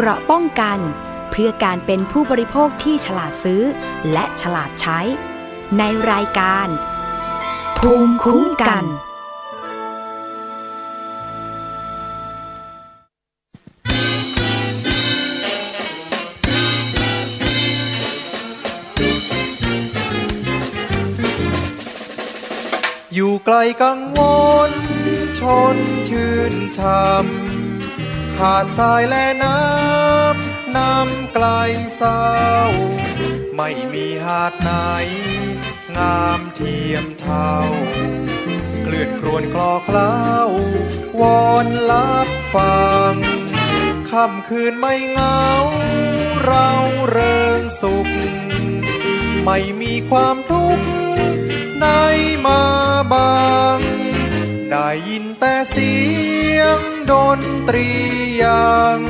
[0.00, 0.78] เกราะป้องกัน
[1.30, 3.62] เพื่อการเป็นผู้บริโภคที่ฉลาดซื้อ
[4.12, 5.00] และฉลาดใช้
[5.78, 6.68] ในรายการ
[7.78, 8.84] ภูมิคุ้มกัน
[23.14, 24.20] อยู่ไกลกังว
[24.70, 24.72] ล
[25.38, 25.40] ช
[25.74, 25.76] น
[26.08, 26.80] ชื่นช
[27.24, 27.26] ม
[28.40, 31.46] หาดทรายและน้ำน้ำไกล
[31.96, 32.24] เศร้า
[33.56, 34.70] ไม่มีหาดไหน
[35.96, 37.54] งามเทียมเท่า
[38.82, 40.16] เคลื่อนครวนคลอเคล้า
[41.20, 43.14] วอนลับฟัง
[44.10, 45.44] ค่ำคืนไม่เงา
[46.44, 46.68] เรา
[47.10, 48.08] เริงสุข
[49.44, 50.86] ไม่มีความทุกข์
[51.80, 51.86] ใน
[52.46, 52.62] มา
[53.12, 53.38] บา
[53.76, 53.78] ง
[54.70, 55.94] ได้ยินแต่เสี
[56.58, 57.88] ยง ดนตรี
[58.38, 59.00] อย่าง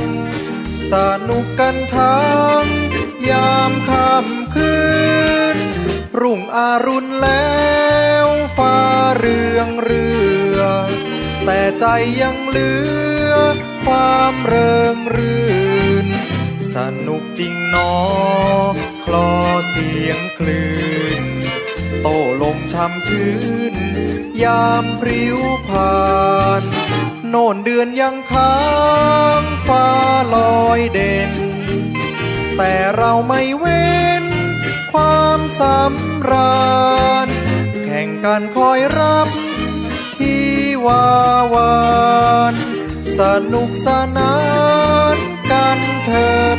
[0.91, 0.93] ส
[1.29, 2.65] นุกกันทั้ง
[3.29, 4.75] ยามค่ำคื
[5.55, 5.57] น
[6.21, 7.59] รุ่งอารุณแล้
[8.25, 8.77] วฟ้า
[9.17, 10.07] เรืองเรื
[10.57, 10.59] อ
[11.45, 11.85] แต่ใจ
[12.21, 12.71] ยังเหลื
[13.29, 13.33] อ
[13.85, 15.49] ความเริงรื่
[16.05, 16.07] น
[16.73, 16.75] ส
[17.07, 17.93] นุกจริงหนอ
[19.05, 19.31] คลอ
[19.69, 20.69] เสียงคลื่
[21.21, 21.23] น
[22.01, 22.07] โต
[22.41, 23.31] ลมช่ำชื้
[23.73, 23.75] น
[24.43, 25.97] ยามพริ้วผ่า
[26.61, 26.63] น
[27.29, 28.57] โน่นเดือนยังค้า
[29.41, 29.87] งฟ้า
[30.35, 31.31] ลอยเด่น
[32.57, 33.89] แต่เราไม่เว้
[34.21, 34.23] น
[34.91, 36.69] ความสำรา
[37.25, 37.27] ญ
[37.85, 39.27] แข่งกันคอยรับ
[40.19, 40.47] ที่
[40.85, 41.07] วา
[41.53, 41.77] วา
[42.51, 42.53] น
[43.17, 43.19] ส
[43.53, 44.35] นุกสนา
[45.15, 45.17] น
[45.51, 46.57] กันเถิด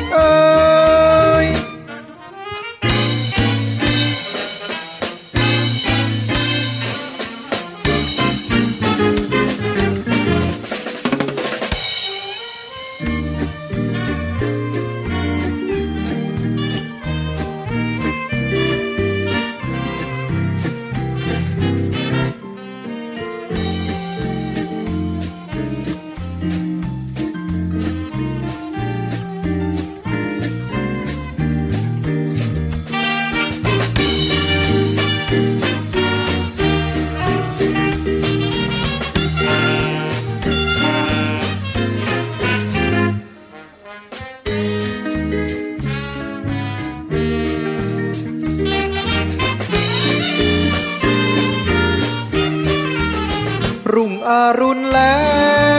[54.58, 55.28] รุ่งอารุณแล้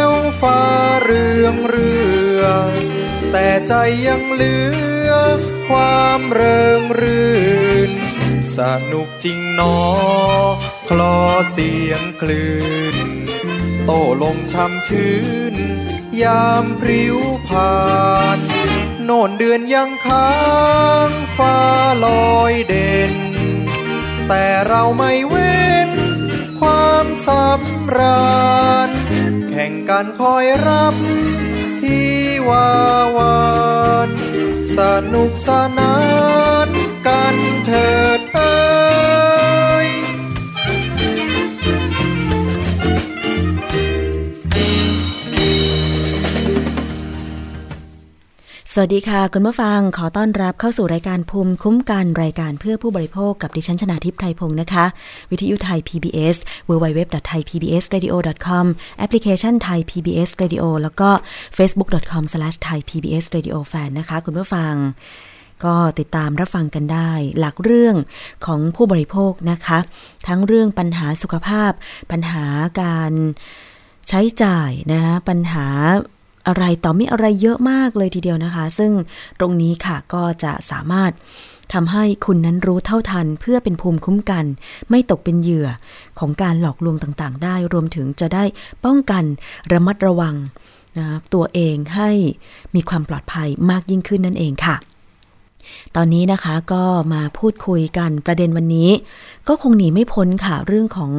[0.07, 0.09] ว
[0.41, 0.61] ฟ้า
[1.03, 1.93] เรืองเรื
[2.41, 2.69] อง
[3.31, 3.73] แต่ใจ
[4.07, 4.55] ยังเหลื
[5.09, 5.11] อ
[5.69, 7.31] ความเริงรื่
[7.89, 7.91] น
[8.57, 8.59] ส
[8.91, 9.77] นุกจริงหนอ
[10.89, 11.17] คลอ
[11.51, 12.59] เสียงคลื่
[12.95, 12.97] น
[13.85, 15.19] โตลมช่ำชื้
[15.53, 15.55] น
[16.21, 17.17] ยามพริ้ว
[17.47, 17.75] ผ่า
[18.37, 18.39] น
[19.03, 20.31] โน่นเดือนยังค้า
[21.09, 21.57] งฟ้า
[22.05, 23.13] ลอยเด่น
[24.27, 25.80] แต่เราไม่เว้น
[27.27, 28.89] สำราญ
[29.49, 30.95] แข่งกันคอยรับ
[31.81, 32.09] ที่
[32.49, 32.69] วา
[33.17, 33.41] วา
[34.07, 34.09] น
[34.77, 34.79] ส
[35.13, 35.95] นุกสนา
[36.65, 36.67] น
[37.07, 38.10] กันเถอ
[48.75, 54.85] สวัสดีค่ะ คุณผู้ฟังขอต้อนรับเข้าสู่รายการภูมิคุ้มกันรายการเพื่อผู้บริโภคกับดิฉันชนาทิพไพรพงศ์นะคะ
[55.31, 56.35] วิทยุไทย PBS
[56.69, 58.65] www.thaipbsradio.com
[58.97, 61.09] แอปพลิเคชันไทย PBS Radio แล้วก็
[61.57, 64.73] facebook.com/thaipbsradiofan นะคะ คุณผู้ฟัง
[65.63, 67.95] ก็ติดตามรับฟังกันได้ หลักเรื่อง
[68.45, 69.79] ของผู้บริโภคนะคะ
[70.27, 71.71] ทั้งเรื่องปัญหาสุขภาพ
[72.11, 72.45] ปัญหา
[72.81, 73.13] การ
[74.09, 75.67] ใช้จ่ายนะปัญหา
[76.47, 78.91] อะไรต่อมีอะไรเยอะมากเลยทีเดียวนะคะ ซึ่ง
[79.39, 81.11] ตรงนี้ค่ะก็จะสามารถ
[81.73, 84.45] ทำให้คุณนั้นรู้เท่าทันเพื่อเป็นภูมิคุ้มกัน
[84.89, 85.67] ไม่ตกเป็นเหยื่อ
[86.19, 88.43] ของการหลอกลวงต่างๆ ได้ รวมถึงจะได้
[88.85, 89.23] ป้องกัน
[89.71, 90.35] ระมัดระวัง
[90.97, 92.11] นะตัวเองให้
[92.75, 94.75] มีความปลอดภัยมากยิ่งขึ้นนั่นเองค่ะ
[95.95, 96.83] ตอนนี้นะคะก็
[97.13, 98.89] มาพูดคุยกันประเด็นวันนี้
[99.47, 101.11] ก็คงหนีไม่พ้นค่ะเรื่องของ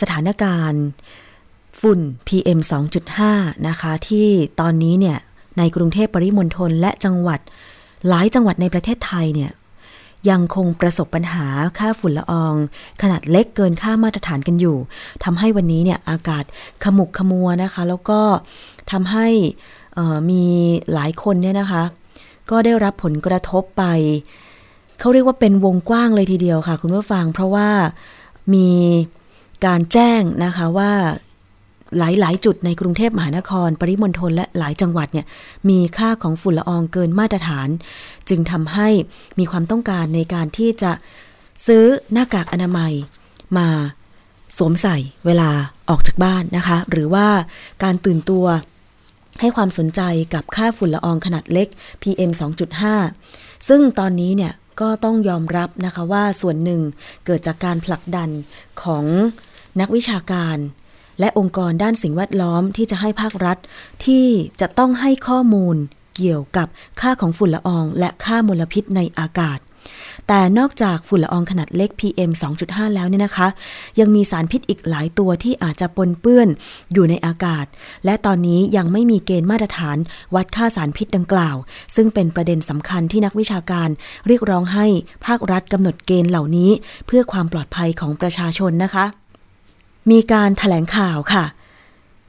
[0.00, 0.82] สถานการณ์
[1.84, 2.60] ฝุ่น PM
[3.12, 4.28] 2.5 นะคะ ที่
[4.60, 5.18] ตอนนี้เนี่ย
[5.58, 7.40] ในกรุงเทพปริมณฑลและจังหวัด
[8.08, 9.50] หลายจังหวัดในประเทศไทยเนี่ย
[10.30, 11.46] ยังคงประสบปัญหา
[11.78, 12.54] ค่าฝุ่นละออง
[13.02, 14.76] ขนาดเล็กเกินค่ามาตรฐานกันอยู่
[15.24, 16.44] ทำให้วันนี้เนี่ยอากาศ
[16.84, 18.20] ขมุกขมัวนะคะ แล้วก็
[18.92, 19.28] ทำให้
[20.30, 20.44] มี
[20.92, 21.82] หลายคนเนี่ยนะคะ
[22.50, 23.84] ก็ได้รับผลกระทบไป
[24.98, 27.68] เขาเรียกว่าเป็นวงกว้างเลยทีเดียวค่ะ คุณผู้ฟังเพราะว่า
[28.54, 28.70] มี
[29.66, 30.92] การแจ้งนะคะว่า
[31.98, 35.26] หลายๆ จุดในกรุงเทพมหานคร ปริมณฑลและหลายจังหวัดเนี่ย
[35.68, 37.68] มีค่าของฝุ่นละอองเกินมาตรฐาน
[38.28, 38.88] จึงทำให้
[39.38, 40.92] มีความต้องการในการที่จะ
[41.66, 42.92] ซื้อหน้ากากอนามัย
[43.58, 43.68] มา
[44.58, 44.96] สวมใส่
[45.26, 45.50] เวลา
[45.90, 47.28] ออกจากบ้านนะคะ หรือว่า
[47.82, 48.46] การตื่นตัว
[49.40, 50.00] ให้ความสนใจ
[50.34, 51.68] กับค่าฝุ่นละอองขนาดเล็ก
[52.02, 52.30] PM
[52.98, 56.80] 2.5 ซึ่งตอนนี้เนี่ยก็ต้องยอมรับนะคะว่าส่วนหนึ่ง
[57.24, 58.28] เกิดจากการผลักดัน
[58.82, 59.04] ของ
[59.80, 60.56] นักวิชาการ
[61.20, 63.58] และองค์กรด้านสิ่งแวดล้อมที่จะให้ภาครัฐ
[64.04, 64.26] ที่
[64.60, 65.76] จะต้องให้ข้อมูล
[66.16, 66.68] เกี่ยวกับ
[67.00, 69.58] ค่าของฝุ่นละออง และค่ามลพิษในอากาศ
[70.28, 72.30] แต่นอกจากฝุ่นละอองขนาดเล็ก PM
[72.62, 73.48] 2.5 แล้วเนี่ยนะคะ
[74.00, 76.48] ยังมีสารพิษอีกหลายตัวที่อาจจะปนเปื้อน
[76.92, 77.66] อยู่ในอากาศ
[78.04, 79.96] และตอนนี้ยังไม่มีเกณฑ์มาตรฐาน
[80.34, 81.56] วัดค่าสารพิษดังกล่าว
[81.94, 83.88] ซึ่งเป็นประเด็นสำคัญที่นักวิชาการ
[84.26, 84.86] เรียกร้องให้
[85.26, 86.70] ภาครัฐกำหนดเกณฑ์เหล่านี้
[87.06, 89.06] เพื่อความปลอดภัยของประชาชนนะคะ
[90.10, 91.44] มีการถแถลงข่าวค่ะ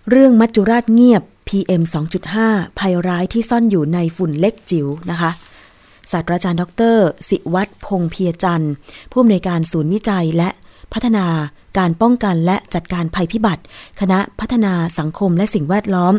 [0.09, 1.81] เรื่องมัจจุราชเงียบ PM
[2.31, 5.31] 2.5 ภัยร้ายที่ซ่อนอยู่ในฝุ่นเล็กจิ๋วนะคะ
[6.11, 6.63] ศาสตราจารย์ ด
[6.95, 6.97] ร
[7.29, 8.73] สิวัตรพงเพียจันทร์
[9.11, 10.49] ผู้อำนวยการศูนย์วิจัยและ
[10.93, 11.25] พัฒนา
[11.77, 13.61] การป้องกันและจัดการภัยพิบัติ
[13.99, 16.13] คณะพัฒนาสังคมและสิ่งแวดล้อม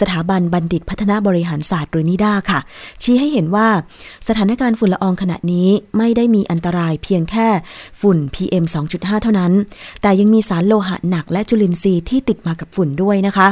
[0.00, 2.60] สถาบันบัณฑิตพัฒนาบริหารศาสตร์หรือนิด้าค่ะ
[3.02, 3.68] ชี้ให้เห็นว่า
[4.28, 5.68] สถานการณ์ฝุ่นละอองขณะนี้
[5.98, 7.48] ไม่ได้มีอันตรายเพียงแค่
[8.00, 8.64] ฝุ่น PM
[8.94, 9.52] 2.5 เท่านั้น
[10.02, 13.48] แต่ยังมีสารโลหะหนักและจุลินทรีย์ที่ติดมากับฝุ่นด้วยนะคะ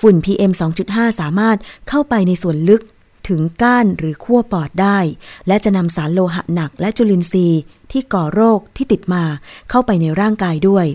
[0.00, 0.52] ฝุ่น PM
[0.86, 1.56] 2.5 สามารถ
[1.88, 2.82] เข้าไปในส่วนลึก
[3.28, 4.98] ถึงก้านหรือขั้วปอดได้
[5.46, 7.60] และจะนำสารโลหะหนักและจุลินทรีย์
[7.94, 9.24] ที่ก่อโรคที่ติดมา
[9.70, 10.86] เข้าไปในร่างกายด้วย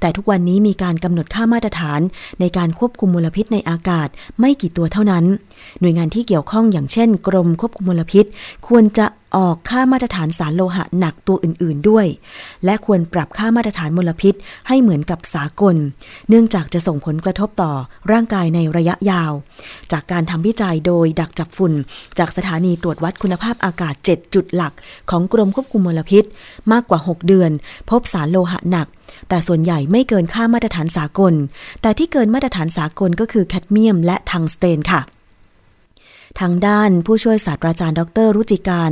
[0.00, 2.00] แต่ทุกวันนี้มีการกำหนดค่ามาตรฐาน
[2.40, 4.08] ในการควบคุมมลพิษในอากาศ
[4.40, 5.24] ไม่กี่ตัวเท่านั้น
[5.80, 8.24] หน่วยงานที่เกี่ยวข้องอย่างเช่น กรมควบคุมมลพิษ
[8.66, 9.06] ควรจะ
[9.36, 12.06] ออกค่ามาตรฐานสารโลหะหนักตัวอื่นๆด้วย
[12.64, 14.34] และควรปรับค่ามาตรฐานมลพิษ
[14.68, 15.76] ให้เหมือนกับสากล
[16.28, 17.72] เนื่องจากจะส่งผลกระทบต่อ
[18.12, 19.32] ร่างกายในระยะยาว
[19.92, 21.72] จากการทำวิจัยโดยดักจับฝุ่น
[22.18, 24.72] จากสถานีตรวจวัดคุณภาพอากาศ 7 จุดหลัก
[25.10, 26.24] ของกรมควบคุมมลพิษ
[26.72, 27.50] มากกว่า 6 เดือน
[27.90, 28.86] พบสารโลหะหนัก
[29.28, 31.34] แต่ส่วนใหญ่ไม่เกินค่ามาตรฐานสากล
[31.82, 35.02] แต่ที่เกินมาตรฐานสากลก็คือแคดเมียมและทังสเตนค่ะ
[36.40, 38.90] ทางด้านผู้ช่วยศาสตราจารย์ ดร รุจิการ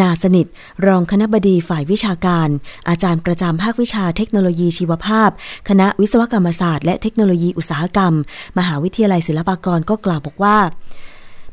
[0.00, 0.46] นาสนิท
[0.86, 2.48] รองคณะบดีฝ่ายวิชาการ
[2.88, 5.30] อาจารย์ประจำภาควิชาเทคโนโลยีชีวภาพ
[5.68, 8.12] คณะวิศวกรรมศาสตร์และเทคโนโลยีอุตสาหกรรม
[8.58, 10.58] มหาวิทยาลัยศิลปากรก็กล่าวบอกว่า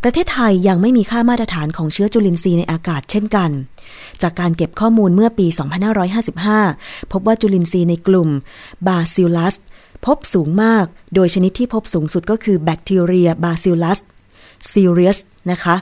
[0.04, 3.50] ประเทศไทยยังไม่มีค่ามาตรฐานของเชื้อจุลินทรีย์ในอากาศเช่นกัน
[4.22, 5.48] จากการเก็บข้อมูลเมื่อปี
[6.30, 8.30] 2555 พบว่าจุลินทรีย์ในกลุ่ม
[8.88, 9.56] บาซิลัส
[10.06, 14.00] พบสูงมาก โดยชนิดที่พบสูงสุดก็คือแบคทีเรียบาซิลัส
[14.72, 15.18] ซีเรียส
[15.52, 15.76] นะคะ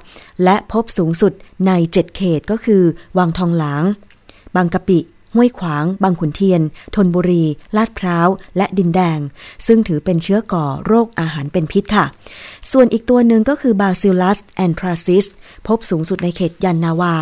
[0.43, 1.33] และพบสูงสุด
[1.67, 2.83] ใน 7 เขตก็คือ
[3.17, 3.83] วังทองหลาง
[4.55, 4.99] บางกะปิ
[5.35, 6.61] ห้วยขวาง บางขุนเทียน
[6.95, 7.43] ธนบุรี
[7.75, 8.27] ลาดพร้าว
[8.57, 9.19] และดินแดง
[9.67, 12.05] ซึ่งถือเป็นเชื้อก่อโรคอาหารเป็นพิษค่ะ
[12.71, 15.25] ส่วนอีกตัวหนึ่งก็คือบาซิลัสแอนทราซิส
[15.67, 17.15] พบสูงสุดในเขตยันนาวา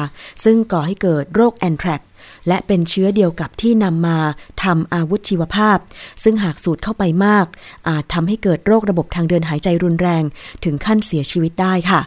[0.44, 2.02] ซึ่งก่อให้เกิดโรคแอนแทรก
[2.48, 4.18] และเป็นเชื้อเดียวกับที่นำมา
[4.64, 5.78] ทำอาวุธชีวภาพ
[6.24, 7.46] ซึ่งหากสูดเข้าไปมาก
[7.90, 10.24] อาจทำให้เกิดโรคระบบทางเดินหายใจรุนแรง
[10.64, 12.02] ถึงขั้นเสียชีวิตได้ค่ะ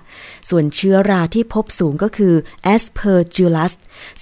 [0.51, 2.35] ส่วนเชื้อราที่พบสูงก็คือ
[2.73, 3.73] Aspergillus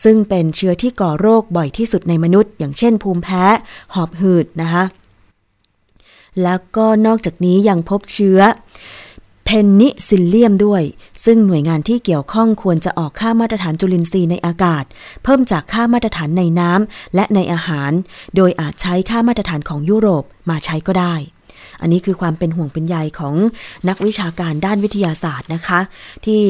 [0.04, 3.44] ซึ่งเป็นเชื้อที่ก่อโรคบ่อยที่สุดในมนุษย์ อย่างเช่นภูมิแพ้
[3.94, 4.84] หอบหืดนะคะ
[6.42, 8.40] แล้วก็นอกจากนี้ยังพบเชื้อ
[9.48, 10.82] Penicillium ด้วย
[11.24, 14.84] ซึ่งหน่วยงานที่เกี่ยวข้องควรจะออกค่ามาตรฐานจุลินทรีย์ในอากาศ
[15.22, 17.92] เพิ่มจากค่ามาตรฐานในน้ำและในอาหาร
[18.36, 21.14] โดยอาจใช้ค่ามาตรฐานของยุโรปมาใช้ก็ได้
[21.80, 23.34] อันนี้คือความเป็นห่วงเป็นใยของ
[23.88, 25.80] นักวิชาการด้านวิทยาศาสตร์นะคะ
[26.26, 26.42] ที่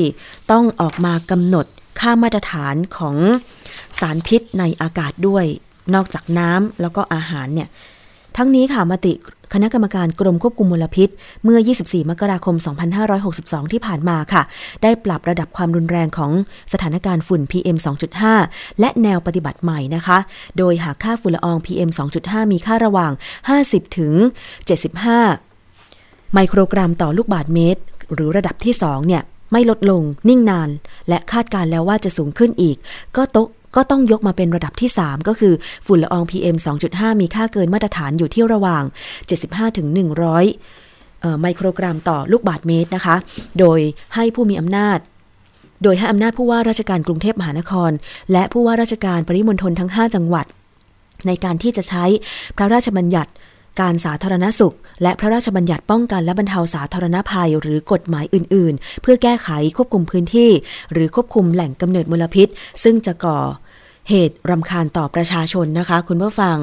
[0.51, 1.67] ต้องออกมากำหนด
[2.01, 3.17] ค่ามาตรฐานของ
[4.01, 5.45] สารพิษในอากาศด้วย
[5.95, 7.69] นอกจากน้ำแล้วก็อาหารเนี่ย
[8.37, 9.15] ทั้งนี้ค่ะมติ
[9.55, 11.09] คณะกรรมการกรมควบคุมมลพิษ
[11.45, 12.55] เมื่อ 24 มกราคม
[13.15, 14.43] 2562 ที่ผ่านมาค่ะ
[14.83, 16.33] ได้ปรับระดับความรุนแรงของ
[16.73, 17.77] สถานการณ์ฝุ่น PM
[18.29, 20.19] 2.5 และแนวปฏิบัติใหม่นะคะ
[20.59, 21.91] โดยหากค่าฝุ่นละออง PM
[22.21, 23.13] 2.5 มีค่าระหว่าง
[23.55, 24.15] 50 ถึง
[25.45, 27.81] 75 ไมโครกรัมต่อลูกบาศก์เมตร
[28.15, 30.69] หรือระดับที่ 2 เนี่ยไม่ลดลงนิ่งนาน
[31.09, 32.77] และคาดการแล้วว่าจะสูงขึ้นอีก
[33.17, 35.55] ก็ตก ก็ต้องยกมาเป็นระดับที่ 3 ก็คือ
[35.87, 36.57] ฝุ่นละออง PM
[36.89, 38.83] 2.5 มีค่าเกินมาตรฐานอยู่ที่ระหว่าง
[39.31, 39.87] 75ถึง
[40.65, 43.17] 100ไมโครกรัมต่อลูกบาศเมตรนะคะ
[43.59, 43.79] โดย
[44.15, 44.99] ให้ผู้มีอำนาจ
[45.83, 47.91] โดยให้อำนาจผู้ว่าราชการกรุงเทพมหานคร
[48.33, 50.47] และผู้ว่าราชการปริมณฑลทั้ง 5 จังหวัด
[51.27, 52.05] ในการที่จะใช้
[52.57, 53.33] พระราชบัญญัติ
[53.81, 60.51] การสาธารณสุข และพระราชบัญญัติป้องกันและบรรเทาสาธารณภัย หรือกฎหมายอื่น ๆ เพื่อแก้ไขควบคุมพื้นที่
[60.93, 62.49] หรือควบคุมแหล่งกำเนิดมลพิษ
[62.83, 63.39] ซึ่งจะก่อ
[64.09, 66.59] เหตุรำคาญต่อประชาชนนะคะ คุณผู้ฟัง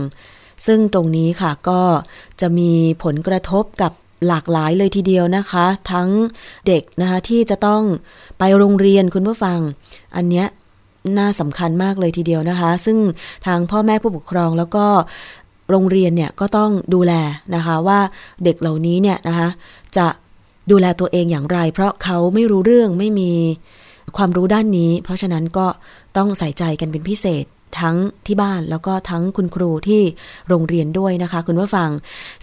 [0.65, 1.81] ซึ่งตรงนี้ค่ะก็
[2.41, 2.71] จะมี
[3.03, 3.91] ผลกระทบกับ
[4.27, 6.09] หลากหลายเลยทีเดียวนะคะ ทั้ง
[6.67, 7.81] เด็กนะคะที่จะต้อง
[8.39, 9.59] ไปโรงเรียนคุณผู้ฟัง
[10.15, 10.47] อันเนี้ย
[11.17, 12.97] น่าสำคัญมากเลยทีเดียวนะคะ ซึ่ง
[13.45, 14.85] ทางพ่อแม่ผู้ปกครองแล้วก็
[15.69, 17.13] โรงเรียนเนี่ยก็ต้องดูแล
[17.55, 17.99] นะคะว่า
[18.43, 19.49] เด็กเหล่านี้เนี่ยนะคะ
[19.97, 20.07] จะ
[20.71, 23.31] ดูแลตัวเองอย่างไร เพราะเขาไม่รู้เรื่องไม่มี
[24.17, 25.67] ความรู้ด้านนี้ เพราะฉะนั้นก็
[26.17, 27.45] ต้องใส่ใจกันเป็นพิเศษ
[27.79, 30.01] ทั้งที่บ้านแล้วก็ทั้งคุณครูที่
[30.47, 31.89] โรงเรียนด้วยนะคะ คุณผู้ฟัง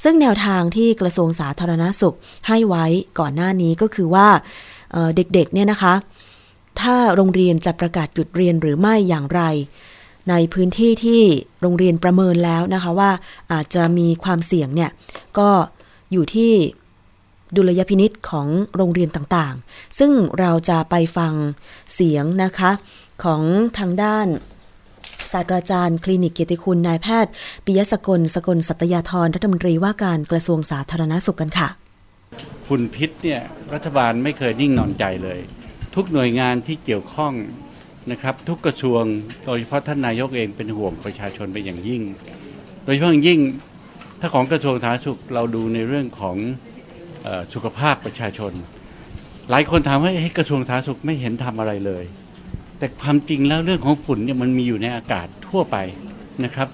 [0.03, 2.17] ซึ่งแนวทางที่กระทรวงสาธารณสุข
[2.49, 2.87] ให้ไว้
[3.19, 4.29] ก่อนหน้านี้ก็คือว่า
[4.93, 5.95] เเด็กๆเนี่ยนะคะ
[6.81, 9.43] ถ้าโรงเรียนจะประกาศหยุดเรียนหรือไม่อย่างไร
[10.31, 11.23] ในพื้นที่ที่
[11.61, 13.11] โรงเรียนประเมินแล้วนะคะว่า
[13.53, 14.91] อาจจะมีความเสี่ยงเนี่ย
[15.39, 15.49] ก็
[16.13, 16.53] อยู่ที่
[17.57, 18.47] ดุลยพินิษของ
[18.77, 21.33] โรงเรียนต่างๆ ซึ่งเราจะไปฟัง
[21.95, 22.71] เสียงนะคะ
[23.25, 23.43] ของ
[23.79, 24.27] ทางด้าน
[25.33, 27.33] ศาสตราจารย์คลินิกเกียรติคุณนายแพทย์
[27.65, 31.69] ปิยสกลสกลสัตยาธรรัฐมนตรีว่าการกระทรวงสาธารณสุขกันค่ะ
[32.67, 33.41] ฝุ่นพิษเนี่ย
[33.75, 35.39] รัฐบาลไม่เคยนิ่งนอนใจเลย
[35.95, 37.33] ทุกหน่วยงานที่เกี่ยวข้อง
[38.11, 39.03] นะครับ ทุกกระทรวง
[39.45, 42.03] โดยเฉพาะท่านนายกเองเป็นห่วงประชาชนเป็นอย่างยิ่ง
[42.85, 43.41] โดยเฉพาะยิ่ง
[44.21, 46.37] ถ้าของกระทรวงสาธารณสุขเราดูในเรื่องของ
[47.55, 48.53] สุขภาพประชาชน
[49.51, 52.05] หลายคนถามว่าให้กระทรวงสาธารณสุขไม่เห็นทำอะไรเลย
[52.81, 55.77] แต่ความจริงแล้วเรื่องของฝุ่นเนี่ยมันมีอยู่ในอากาศทั่วไป
[56.45, 56.69] นะครับ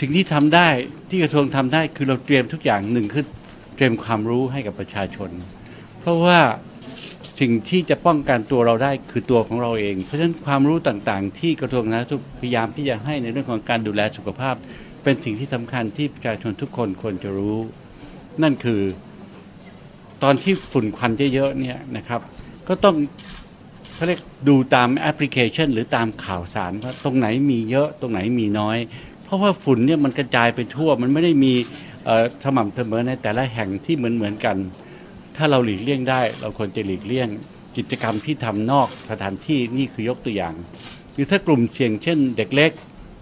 [0.00, 0.68] สิ่งที่ทำได้
[1.08, 3.24] ที่กระทรวงทำได้คือเราเตรียมทุกอย่างหนึ่งคือ
[3.74, 5.30] เตรียมความรู้ให้กับประชาชน
[6.00, 6.40] เพราะว่า
[7.40, 14.54] สิ่งที่จะป้องกันตัวเราได้คือตัวของเราเอง เพราะฉะนั้นความรู้ต่างๆ ที่กระทรวงสาธารณสุขพยายามที่จะให้ในเรื่องของการดูแลสุขภาพ
[15.02, 17.58] เป็นสิ่งที่สำคัญที่ประชาชนทุกคนควรจะรู้
[18.42, 18.80] นั่นคือ
[20.22, 22.20] ตอนที่ฝุ่นควันเยอะๆเนี่ยนะครับ
[22.68, 22.96] ก็ต้อง
[23.94, 28.78] เขาเรียกดูตามแอปพลิเคชัน หรือตามข่าวสารว่าตรงไหนมีเยอะตรงไหนมีน้อย
[29.24, 31.52] เพราะว่าฝุ่นเนี่ยมันกระจายไปทั่วมันไม่ได้มี
[32.44, 34.56] สม่ำเสมอในแต่ละแห่งที่เหมือนเหมือนกัน
[35.36, 37.28] ถ้าเราหลีกเลี่ยงได้ เราควรจะหลีกเลี่ยง
[37.76, 40.54] กิจกรรมที่ทำนอกสถานที่นี่คือยกตัวอย่าง
[41.12, 42.72] หรือถ้ากลุ่มเสี่ยงเช่น เด็กเล็ก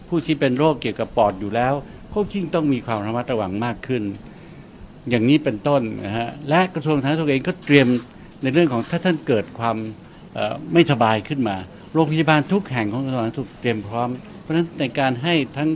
[0.09, 1.75] ผู้ที่เป็นโรคเกี่ยวกับปอดอยู่แล้ว
[2.13, 4.03] ก็ยิ่งต้องมีความระมัดระวังมากขึ้น
[5.11, 7.87] อย่างนี้เป็นต้นนะฮะและกระทรวงสาธารณสุขเองก็เตรียม
[8.43, 9.77] ในเรื่องของถ้าท่านเกิดความ
[10.73, 11.57] ไม่สบายขึ้นมา
[11.93, 14.09] โรงพยาบาลทุกแห่งของกระทรวงสาธารณสุขเตรียมพร้อม
[14.41, 15.71] เพราะฉะนั้นในการให้ทั้ง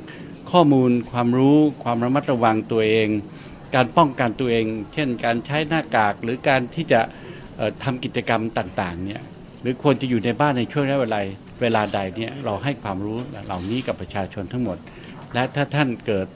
[0.50, 3.08] ข้อมูลความรู้ความระมัดระวังตัวเอง
[3.74, 7.00] การป้องกันตัวเอง เช่น การใช้หน้ากากหรือการที่จะ
[7.82, 9.20] ทำกิจกรรมต่างๆเนี่ย
[9.62, 11.20] หรือควรจะอยู่ในบ้านในช่วงระยะเวลา
[11.62, 14.78] เวลาใดเนี่ยเราให้ความรู้เหล่านี้กับประชาชนทั้งหมด
[15.34, 16.26] และถ้าท่านเกิด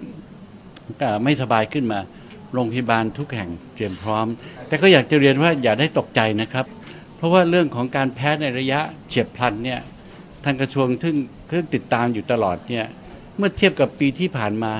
[1.24, 2.00] ไม่สบายขึ้นมา
[2.54, 4.26] โรงพยาบาลทุกแห่งเตรียมพร้อม
[4.68, 6.66] แต่ก็อยากจะเรียนว่าอย่าได้ตกใจนะครับ
[7.20, 9.80] เพราะว่าเรื่องของการแพ้ในระยะเฉียบพลันเนี่ย
[10.44, 12.86] ทางกระทรวงทึ่งเครื่องติดตามอยู่ตลอดเนี่ย
[13.36, 14.72] เมื่อเทียบกับปีที่ผ่านมา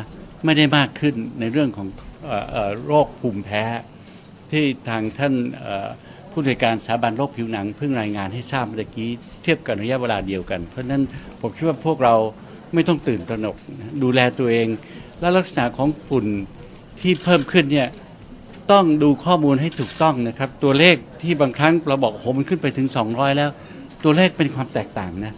[0.44, 1.88] ไม่ได้มากขึ้นในเรื่องของ
[2.85, 3.62] โรคภูมิแพ้
[4.50, 5.35] ที่ทางท่าน
[6.30, 9.09] ผู้ในการสถาบันโรคผิวหนังเพิ่งรายงานให้ทราบเมื่อกี้
[9.42, 11.02] เทียบกันระยะเวลาเดียวกัน เพราะฉะนั้น
[11.40, 12.14] ผมคิดว่าพวกเรา
[12.75, 13.56] ไม่ต้องตื่นตระหนก
[14.02, 14.68] ดูแลตัวเอง
[15.20, 16.26] และลักษณะของฝุ่น
[17.00, 17.88] ที่เพิ่มขึ้นเนี่ย
[18.73, 23.50] ต้องดูข้อมูลให้ถูกต้องนะครับ ตัวเลขที่บางครั้งเราบอกโหมันขึ้นไปถึง 200 แล้ว
[24.05, 25.33] ตัวเลขเป็นความแตกต่างนะ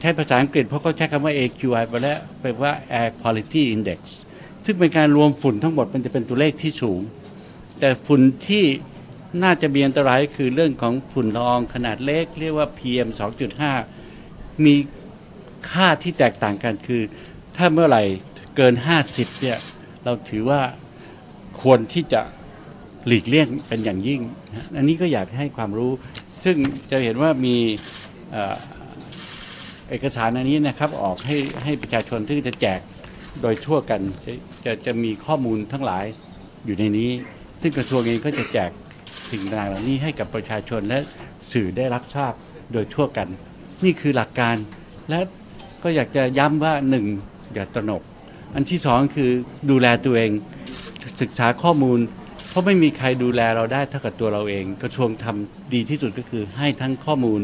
[0.00, 4.00] ใช้ภาษาอังกฤษเพราะเขาใช้คำว่า AQI ไปแล้วแปลว่า Air Quality Index
[4.64, 7.00] ซึ่งเป็นการรวมฝุ่นทั้งหมดมันจะเป็นตัวเลขที่สูง
[7.80, 8.64] แต่ฝุ่นที่
[9.42, 13.08] น่าจะมีอันตรายคือเรื่องของฝุ่นละอองขนาดเล็ก เรียกว่า PM
[13.86, 14.74] 2.5 มี
[15.70, 17.02] ค่าที่แตกต่างกันคือ
[17.56, 18.02] ถ้าเมื่อไหร่
[18.56, 18.74] เกิน
[19.08, 19.58] 50เนี่ย
[20.04, 20.60] เราถือว่า
[21.60, 22.22] ควรที่จะ
[23.06, 24.20] หลีกเลี่ยงเป็นอย่างยิ่ง
[24.76, 25.92] อันนี้ก็อยากให้ความรู้
[26.44, 26.56] ซึ่ง
[26.90, 27.56] จะเห็นว่ามี
[29.88, 32.80] เอกสารอันนี้นะครับออกให้ให้ประชาชนที่จะแจก
[33.42, 34.32] โดยทั่วกันจะ
[34.64, 36.04] จะจะมีข้อมูลทั้งหลาย
[36.66, 37.10] อยู่ในนี้
[37.60, 38.70] ซึ่งกระทรวงเองก็จะแจก
[39.30, 40.98] สิ่งต่างเหล่านี้ให้กับประชาชนและ
[41.52, 42.32] สื่อได้รับทราบ
[42.72, 43.28] โดยทั่วกัน
[43.84, 44.56] นี่คือหลักการ
[45.10, 45.20] และ
[45.82, 47.06] ก็อยากจะย้ำว่าหนึ่ง
[47.54, 48.02] อย่าตระหนก
[48.54, 49.30] อันที่สองคือ
[49.70, 50.30] ดูแลตัวเอง
[51.20, 51.98] ศึกษาข้อมูล
[52.50, 57.40] เพราะไม่มีใครดูแลเราได้เท่ากับตัวเราเอง กระทรวงทำดีที่สุดก็คือ ให้ทั้งข้อมูล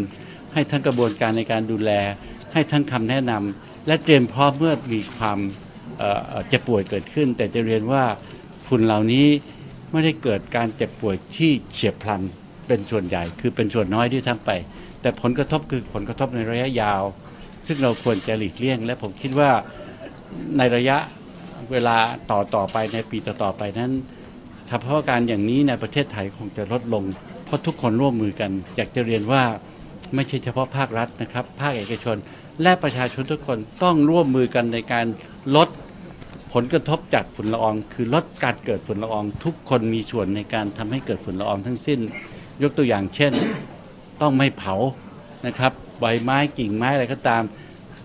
[0.53, 1.91] ให้ทั้งกระบวนการในการดูแล
[2.53, 5.39] ให้ทั้งคำแนะนำและเตรียมพร้อมเมื่อมีความ
[6.49, 8.05] เจ็บป่วยเกิดขึ้น แต่จะเรียนว่า
[8.67, 9.27] ฝุ่นเหล่านี้
[9.93, 12.23] ไม่ได้เกิดการเจ็บป่วยที่เฉียบพลัน
[12.67, 14.51] เป็นส่วนใหญ่ คือเป็นส่วนน้อยที่ทั้งไป
[15.01, 17.03] แต่ผลกระทบคือผลกระทบในระยะยาว
[17.67, 19.51] ซึ่งเราควรจะหลีกเลี่ยง และผมคิดว่า
[20.59, 20.97] ในระยะ
[21.71, 21.97] เวลา
[22.31, 23.93] ต่อต่อไปในปีต่อต่อไปนั้น
[24.69, 27.05] เฉพาะการอย่างนี้ในประเทศไทยคงจะลดลง
[27.45, 29.43] เพราะทุกคนร่วมมือกัน อยากจะเรียนว่า
[30.15, 32.17] ไม่ใช่เฉพาะภาครัฐนะครับ ภาคเอกชน
[32.63, 35.07] และประชาชนทุกคนต้องร่วมมือกันในการ
[35.57, 35.69] ลด
[36.55, 42.01] ผผลกระทบจากฝุ่นละออง คือลดการเกิดฝุ่นละออง ทุกคนมีส่วนในการทำให้เกิดฝุ่นละอองทั้งสิ้น
[42.63, 43.33] ยกตัวอย่างเช่น
[44.21, 44.75] ต้องไม่เผา
[45.47, 47.43] นะครับใบไม้กิ่งไม้อะไรก็ตาม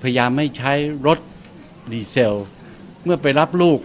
[0.02, 0.72] พยายามไม่ใช้
[1.08, 1.20] รถ
[1.92, 2.38] ดีเซล
[3.04, 3.80] เมื่อไปรับลูก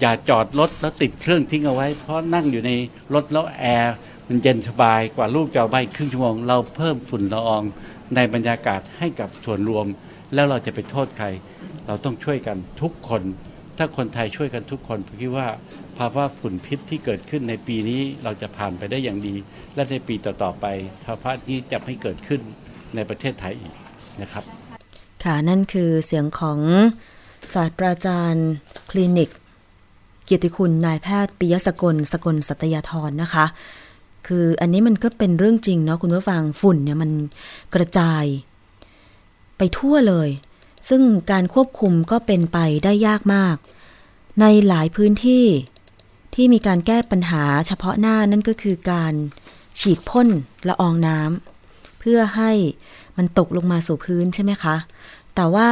[0.00, 2.70] อย่าจอดรถแล้วติดเครื่องทิ้งเอาไว้ เพราะนั่งอยู่ใน
[3.14, 3.94] รถแล้วแอร์
[4.28, 7.62] มันเย็นสบายกว่าลูกจะเอาไปครึ่งชั่วโมง เราเพิ่มฝุ่นละออง
[8.14, 9.86] ในบรรยากาศให้กับส่วนรวม
[10.34, 11.26] แล้วเราจะไปโทษใคร
[11.86, 13.22] เราต้องช่วยกันทุกคน
[13.78, 15.48] ถ้าคนไทยช่วยกันทุกคนผมคิดว่า
[15.98, 19.34] ภาวะฝุ่นพิษที่เกิดขึ้นในปีนี้เราจะผ่านไปได้อย่างดี
[19.74, 20.66] และในปีต่อๆไป
[21.04, 22.40] ภาวะนี้จะไม่เกิดขึ้น
[22.94, 23.74] ในประเทศไทยอีก
[24.22, 24.44] นะครับ
[25.24, 26.60] ค่ะนั่นคือเสียงของ
[27.54, 28.50] ศาสตราจารย์
[28.90, 29.30] คลินิก
[30.24, 33.46] เกียรติคุณนายแพทย์ปิยสกลสกลสัตยาธรนะคะ
[34.26, 37.10] คืออันนี้มันก็เป็นเรื่องจริงเนาะคุณผู้ฟังฝุ่นเนี่ยมัน
[37.74, 38.24] กระจาย
[39.58, 40.28] ไปทั่วเลย
[40.88, 43.56] ซึ่งการควบคุมก็เป็นไปได้ยากมาก
[44.40, 45.46] ในหลายพื้นที่
[46.34, 49.14] ที่มีการแก้ปัญหาเฉพาะหน้านั่นก็คือการ
[49.78, 50.28] ฉีดพ่น
[50.68, 52.52] ละอองน้ำเพื่อให้
[53.16, 54.76] มันตกลงมาสู่พื้นใช่ไหมคะ
[55.34, 55.68] แต่ว่า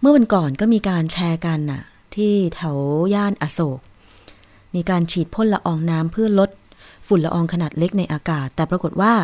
[0.00, 1.82] เมื่อวันก่อนก็มีการแชร์กันน่ะ
[2.16, 2.78] ที่แถว
[3.14, 3.80] ย่านอโศก
[4.74, 6.50] มีการฉีดพ่นละอองน้ำเพื่อลด
[7.08, 9.14] ฝุ่นละอองขนาดเล็กในอากาศ แต่ปรากฏว่า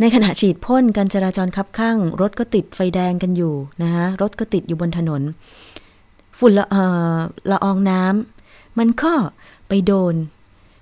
[0.00, 5.22] ในขณะฉีดพ่นการจราจรคับข้าง รถก็ติดไฟแดงกันอยู่นะคะรถก็ติดอยู่บนถนน
[6.38, 6.74] ฝุ่นละอ
[7.12, 7.16] อ
[7.50, 9.12] ละอองน้ำมันก็
[9.68, 10.14] ไปโดน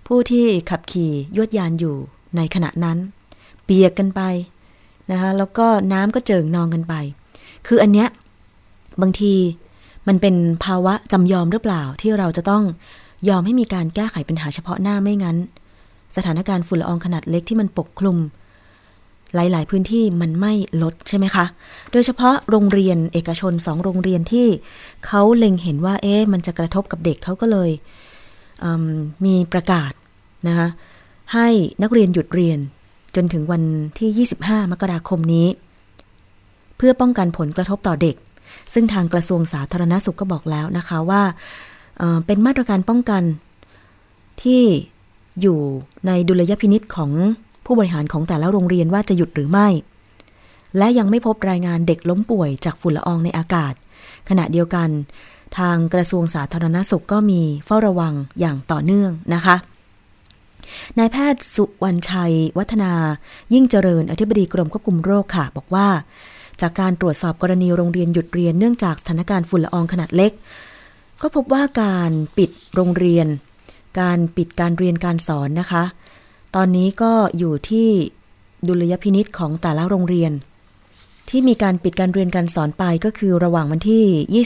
[0.07, 1.97] ผู้ที่ขับขี่ยวดยานอยู่
[2.37, 2.99] ในขณะนั้น
[3.65, 4.21] เปียกกันไป
[5.11, 6.95] นะคะแล้วก็น้ำก็เจิ่งนองกันไป
[7.67, 8.09] คืออันเนี้ย
[9.01, 9.33] บางที
[10.09, 12.65] มันเป็นภาวะจำยอมหรือเปล่าที่เราจะต้อง
[13.29, 15.37] ยอมให้มีการแก้ไขปัญหาเฉพาะหน้าไม่งั้น
[16.17, 18.19] สถานการณ์ฝุ่นละอองขนาดเล็กที่มันปกคลุม
[19.35, 21.45] หลาย ๆ พื้นที่มันไม่ลดใช่ไหมคะ
[21.93, 24.47] โดยเฉพาะโรงเรียนเอกชนสองโรงเรียนที่
[25.07, 27.71] เขาเล็งเห็นว่า เอ๊ะมันจะกระทบกับเด็กเขาก็เลย
[28.61, 29.93] เมีประกาศ
[30.49, 30.69] นะคะ
[31.35, 31.49] ให้
[31.83, 32.59] นักเรียนหยุดเรียน
[33.17, 33.63] จนถึงวัน
[33.99, 35.47] ที่ 25 มกราคมนี้
[36.77, 38.17] เพื่อป้องกันผลกระทบต่อเด็ก
[38.73, 41.23] ซึ่งทางกระทรวงสาธารณสุขก็บอกแล้วนะคะว่า
[41.99, 43.23] เเป็นมาตรการป้องกัน
[44.43, 44.63] ที่
[45.41, 45.59] อยู่
[46.07, 47.11] ในดุลยพินิษของ
[47.67, 49.69] ผู้บริหารของแต่ละโรงเรียนว่าจะหยุดหรือไม่
[50.79, 53.75] และยังไม่พบรายงานเด็กล้มป่วยจากฝุ่นละอองในอากาศ
[54.29, 54.89] ขณะเดียวกัน
[55.59, 59.57] ทางกระทรวงสาธารณสุขก็มีเฝ้าระวังอย่างต่อเนื่องนะคะ
[60.99, 62.93] นายแพทย์สุวรรณชัย วัฒนา
[63.55, 65.89] ยิ่งเจริญอธิบดีกรมควบคุมโรคค่ะ บอกว่า
[66.63, 70.33] จากการตรวจสอบกรณีโรงเรียนหยุดเรียนเนื่องจากสถานการณ์ฝุ่นละอองขนาดเล็ก
[71.23, 73.27] ก็พบว่าการปิดโรงเรียน
[74.01, 75.85] การปิดการเรียนการสอนนะคะ
[76.55, 77.89] ตอนนี้ก็อยู่ที่
[78.69, 80.33] ดุลยพินิษของแต่ละโรงเรียน
[81.31, 84.45] ที่มีการปิดการเรียนการสอนไปก็คือระหว่างวันที่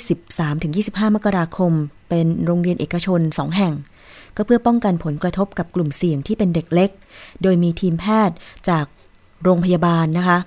[0.95, 1.73] 23-25 มกราคม
[2.09, 3.75] เป็นโรงเรียนเอกชน 2 แห่ง
[4.37, 6.91] ก็เพื่อป้องกันผลกระทบกับกลุ่มเสี่ยงที่เป็นเด็กเล็ก
[7.43, 8.37] โดยมีทีมแพทย์
[8.69, 8.85] จาก
[9.43, 10.39] โรงพยาบาลนะคะ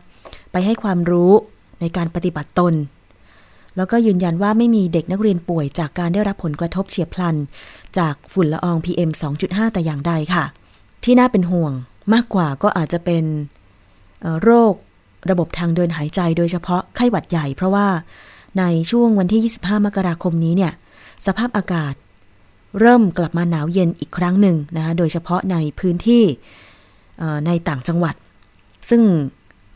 [0.52, 1.32] ไปให้ความรู้
[1.82, 2.74] ในการปฏิบัติตน
[3.78, 7.36] แล้วก็ยืนยันว่าไม่มีเด็กนักเรียนป่วยจากการได้รับผลกระทบเฉียบพลัน
[7.98, 9.10] จากฝุ่นละออง PM
[9.44, 10.46] 2.5 แต่อย่างใดค่ะ
[11.04, 11.74] ที่น่าเป็นห่วง
[12.14, 13.24] มากกว่าก็อาจจะเป็น
[14.44, 14.74] โรค
[15.30, 17.88] ระบบทางเดินหายใจโดยเฉพาะไข้หวัดใหญ่ เพราะว่า
[18.60, 20.74] ในช่วงวันที่ 25 มกราคมนี้เนี่ย
[21.26, 21.94] สภาพอากาศ
[22.80, 26.24] เริ่มกลับมาหนาวเย็นอีกครั้งหนึ่งนะคะโดยเฉพาะในพื้นที่
[27.46, 28.16] ในต่างจังหวัด
[28.90, 29.02] ซึ่ง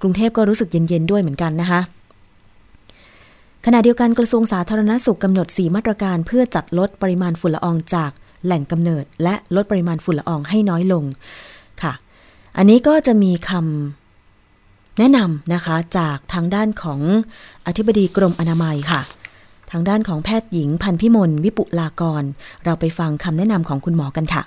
[0.03, 1.81] กรุงเทพก็รู้สึกเย็นๆด้วยเหมือนกันนะคะ
[3.65, 8.11] ขณะเดียวกันกระทรวงสาธารณสุขกำหนด 4 มาตรการเพื่อจัดลดปริมาณฝุ่นละอองจาก
[8.45, 11.03] แหล่งกำเนิด และลดปริมาณฝุ่นละอองให้น้อยลง
[11.81, 11.93] ค่ะ
[12.57, 16.99] อันนี้ก็จะมีคำแนะนำนะคะจากทางด้านของ
[17.67, 19.01] อธิบดีกรมอนามัยค่ะ
[19.71, 22.23] ทางด้านของแพทย์หญิงพันพิมลวิปุลากร
[22.63, 24.43] เราไปฟังคำแนะนำของคุณหมอกันค่ะ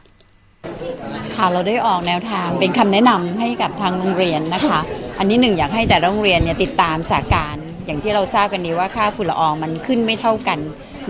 [1.36, 4.80] ค่ะเราได้ออกแนวทางเป็นคำแนะนำให้กับทางโรงเรียนนะคะ
[5.18, 10.59] อันนี้หนึ่งอยากให้แต่โรงเรียนเนี่ยติดตามสถานการณ์อย่างที่เราทราบกันดีว่าค่าฝุ่นละอองมันขึ้นไม่เท่ากัน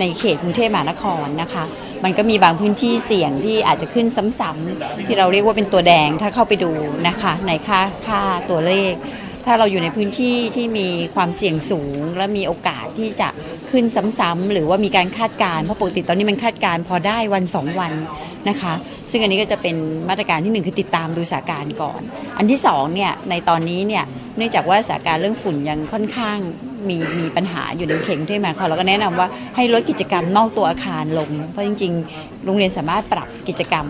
[0.01, 1.65] ในเขตกรุงเทพมหานครนะคะ
[2.05, 4.07] มันก็มีบางพื้นที่เสี่ยงที่อาจจะขึ้น
[4.41, 6.73] ซ้ำๆที่เราเรียกว่าเป็นตัวแดงถ้าเข้าไปดู
[7.09, 8.93] นะคะ ในค่าค่าตัวเลข
[9.47, 13.29] ถ้าเราอยู่ในพื้นที่ที่มีความเสี่ยงสูง และมีโอกาสที่จะ
[13.71, 13.85] ขึ้น
[14.19, 17.93] ซ้ำๆหรือว่ามีการคาดการณ์เพราะปกติตอนนี้มันคาดการณ์พอได้วัน 2 วัน
[18.49, 18.75] นะคะ
[19.11, 19.77] ซึ่งอันนี้ก็จะเป็น
[20.09, 22.01] มาตรการที่ 1 คือติดตามดูสถานการณ์ก่อน
[22.39, 24.05] อันที่2เนี่ยในตอนนี้เนี่ย
[24.37, 26.39] เนื่องจากว่าสถานการณ์เรื่องฝุ่นยังค่อนข้าง
[26.89, 33.87] มีมีปัญหาอยู่ในเข่งที่มาค่ะเราก็แนะนำว่าให้ลดกิจกรรมนอกตัวอาคารลง เพราะจริงๆ โรงเรียนสามารถปรับกิจกรรม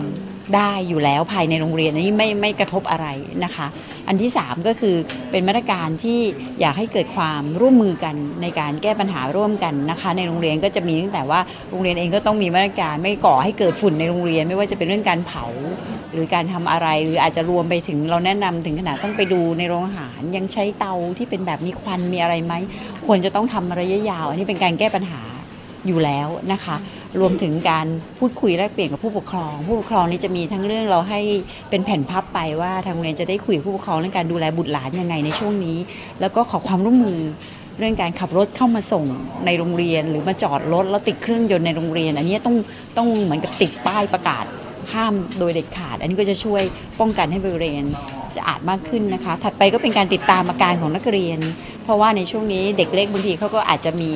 [0.55, 3.07] ได้อยู่แล้วภายในโรงเรียนอันนี้ไม่ไม่กระทบอะไร
[3.43, 3.67] นะคะ
[4.07, 4.95] อันที่ 3 ก็คือ
[5.31, 6.19] เป็นมาตรการที่
[6.61, 15.45] อยากให้เกิดความร่วมมือกันในการแก้ปัญหาร่วมกันนะคะ ในโรงเรียนก็จะมีตั้งแต่ว่าโรงเรียนเองก็ต้องมีมาตรการไม่ก่อให้เกิดฝุ่นในโรงเรียน ไม่ว่าจะเป็นเรื่องการเผา
[16.13, 22.53] หรือการทำอะไรหรืออาจจะรวมไปถึงเราแนะนำถึงขนาดต้องไปดูในโรงอาหารยังใช้เตาที่เป็นแบบมีควันมีอะไรไหม
[23.05, 25.21] ควรจะต้องทำระยะยาว อันนี้เป็นการแก้ปัญหา
[25.87, 26.75] อยู่แล้วนะคะ
[27.19, 27.87] รวมถึงการ
[28.19, 31.21] พูดคุยแลกเปลี่ยนกับผู้ปกครอง ผู้ปกครองนี่จะมีทั้งเรื่องเราให้
[31.69, 35.77] เป็นแผ่นพับไปว่าทางโรงเรียนจะได้คุยกับผู้ปกครองเรื่องการดูแลบุตรหลานยังไงในช่วงนี้
[36.21, 37.19] แล้วก็ขอความร่วมมือ
[37.79, 39.05] เรื่องการขับรถเข้ามาส่ง
[39.45, 42.55] ในโรงเรียน หรือมาจอดรถแล้วติดเครื่องยนต์ในโรงเรียน อันนี้ต้อง
[42.97, 44.45] ต้องเหมือนกับติดป้ายประกาศ
[44.93, 46.61] ห้ามโดยเด็ดขาด อันนี้ก็จะช่วย
[46.99, 47.83] ป้องกันให้บริเวณ
[48.35, 51.39] สะอาดมากขึ้นนะคะ ถัดไปก็เป็นการติดตามอาการของนักเรียน
[51.83, 54.11] เพราะว่าในช่วงนี้เด็กเล็กบางทีเขาก็อาจจะมี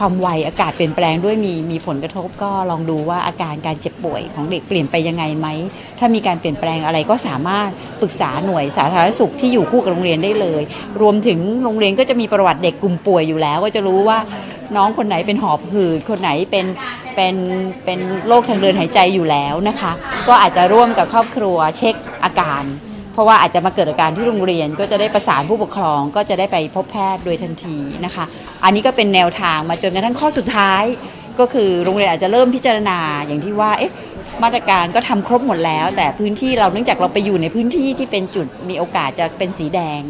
[0.00, 5.48] ความไวอากาศเปลี่ยนแปลงด้วยมีมีผลกระทบก็ลองดูว่าอาการการเจ็บป่วยของเด็กเปลี่ยนไปยังไงไหม
[5.98, 7.68] ถ้ามีการเปลี่ยนแปลงอะไรก็สามารถ
[8.00, 10.62] ปรึกษาหน่วยสาธารณสุขที่อยู่คู่กับโรงเรียนได้เลย
[11.00, 14.18] รวมถึงโรงเรียนก็จะมีประวัติเด็กกลุ่มป่วยอยู่แล้ว ก็จะรู้ว่า
[14.76, 16.66] น้องคนไหนเป็นหอบหืดคนไหนเป็น
[17.16, 17.34] เป็น
[17.84, 19.92] เป็นโรคทางเดินหายใจอยู่แล้วนะคะ
[20.28, 22.64] ก็อาจจะร่วมกับครอบครัวเช็คอาการ
[23.12, 28.24] เพราะว่าอาจจะมาเกิดอาการที่โรงเรียนก็จะได้ประสานผู้ปกครองก็จะได้ไปพบแพทย์โดยทันทีนะคะ
[28.64, 30.82] อันนี้ก็เป็นแนวทางมาจนกระทั่งข้อสุดท้าย
[31.38, 33.92] ก็คือโรงเรียนอาจจะเริ่มพิจารณาอย่างที่ว่าเอ๊ะ
[34.42, 40.00] มาตรการก็ทำครบหมดแล้ว แต่พื้นที่เราเนื่องจากเราไปอยู่ในพื้นที่ที่เป็นจุดมีโอกาสจะเป็นสีแดง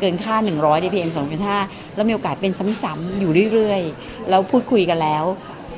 [0.00, 1.10] เกินค่า 100 dpm
[1.52, 5.24] 2.5 แล้วมีโอกาสเป็นซ้ำๆอยู่เรื่อยๆ แล้วพูดคุยกันแล้ว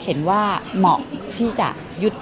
[0.05, 0.43] เห็นว่า
[0.79, 1.01] เหมาะ
[1.39, 1.69] ที่จะ
[2.05, 2.13] ยุด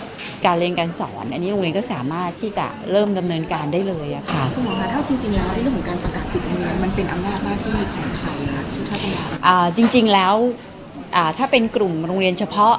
[0.46, 10.34] การเรียนการสอน อันนี้โรงเรียนก็สามารถที่จะเริ่มดำเนินการได้เลยอะค่ะคุณหมอคะถ้าจริงๆแล้วเรื่องของการประกาศปิดโรงเรียนมันเป็นอำนาจหน้าที่ของใครคะถ้าจะมาอ่าจริง ๆแล้ว
[11.16, 12.76] อ่าถ้าเป็นกลุ่มโรงเรียนเฉพาะ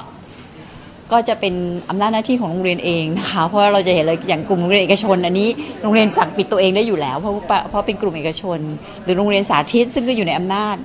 [1.12, 1.54] ก็จะเป็น
[1.90, 5.48] อำนาจหน้าที่ของโรงเรียนเองนะคะ เพราะว่าเราจะเห็นเลยอย่างกลุ่มโรงเรียนเอกชน อันนี้
[5.82, 8.58] โรงเรียนสั่งปิดตัวเองได้อยู่แล้ว เพราะว่าเพราะเป็นกลุ่มเอกชน
[9.04, 10.76] หรือโรงเรียนสาธิตซึ่งก็อยู่ในอำนาจ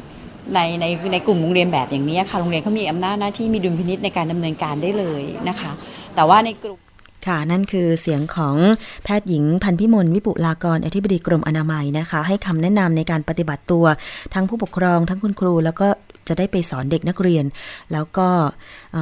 [0.56, 5.72] ในในในกลุ่มโรงเรียนแบบอย่างนี้ค่ะโรงเรียนเขามีอำนาจหน้าที่มีดุลพินิษในการดำเนินการได้เลยนะคะ
[6.18, 6.80] แต่ว่าในกลุ่ม
[7.28, 8.56] ค่ะนั่นคือเสียงของ
[9.04, 13.86] แพทย์หญิงพันพิมลวิปุลากรอธิบดีกรมอนามัยนะคะ ให้คำแนะนำในการปฏิบัติตัว
[14.34, 15.88] ทั้งผู้ปกครองทั้งคุณครู แล้วก็
[16.28, 17.46] จะได้ไปสอนเด็กนักเรียน
[17.94, 18.28] แล้วก็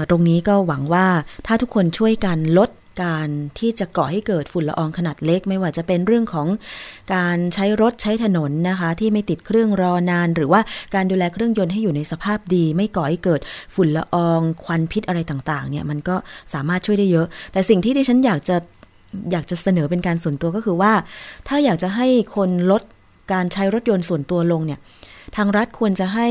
[0.09, 1.07] ตรงนี้ก็หวังว่า
[1.47, 2.69] ถ้าทุกคนช่วยกันลด
[3.03, 3.27] การ
[3.59, 6.47] ที่จะก่อให้เกิดฝุ่นละอองขนาดเล็ก ไม่ว่าจะเป็นเรื่องของ
[7.15, 10.61] การใช้รถใช้ถนนนะคะ ที่ไม่ติดเครื่องรอนาน หรือว่า
[10.95, 13.41] การดูแลเครื่องยนต์ให้อยู่ในสภาพดี ไม่ก่อให้เกิด
[13.75, 16.15] ฝุ่นละอองควันพิษอะไรต่างๆ เนี่ยมันก็
[16.53, 18.57] สามารถช่วยได้เยอะ แต่สิ่งที่ดิฉันอยากจะ
[19.31, 20.93] อยากจะเสนอเป็นการส่วนตัวก็คือว่า
[21.47, 22.81] ถ้าอยากจะให้คนลด
[23.33, 24.79] การใช้รถยนต์ส่วนตัวลงเนี่ย
[25.35, 26.29] ทางรัฐควรจะให้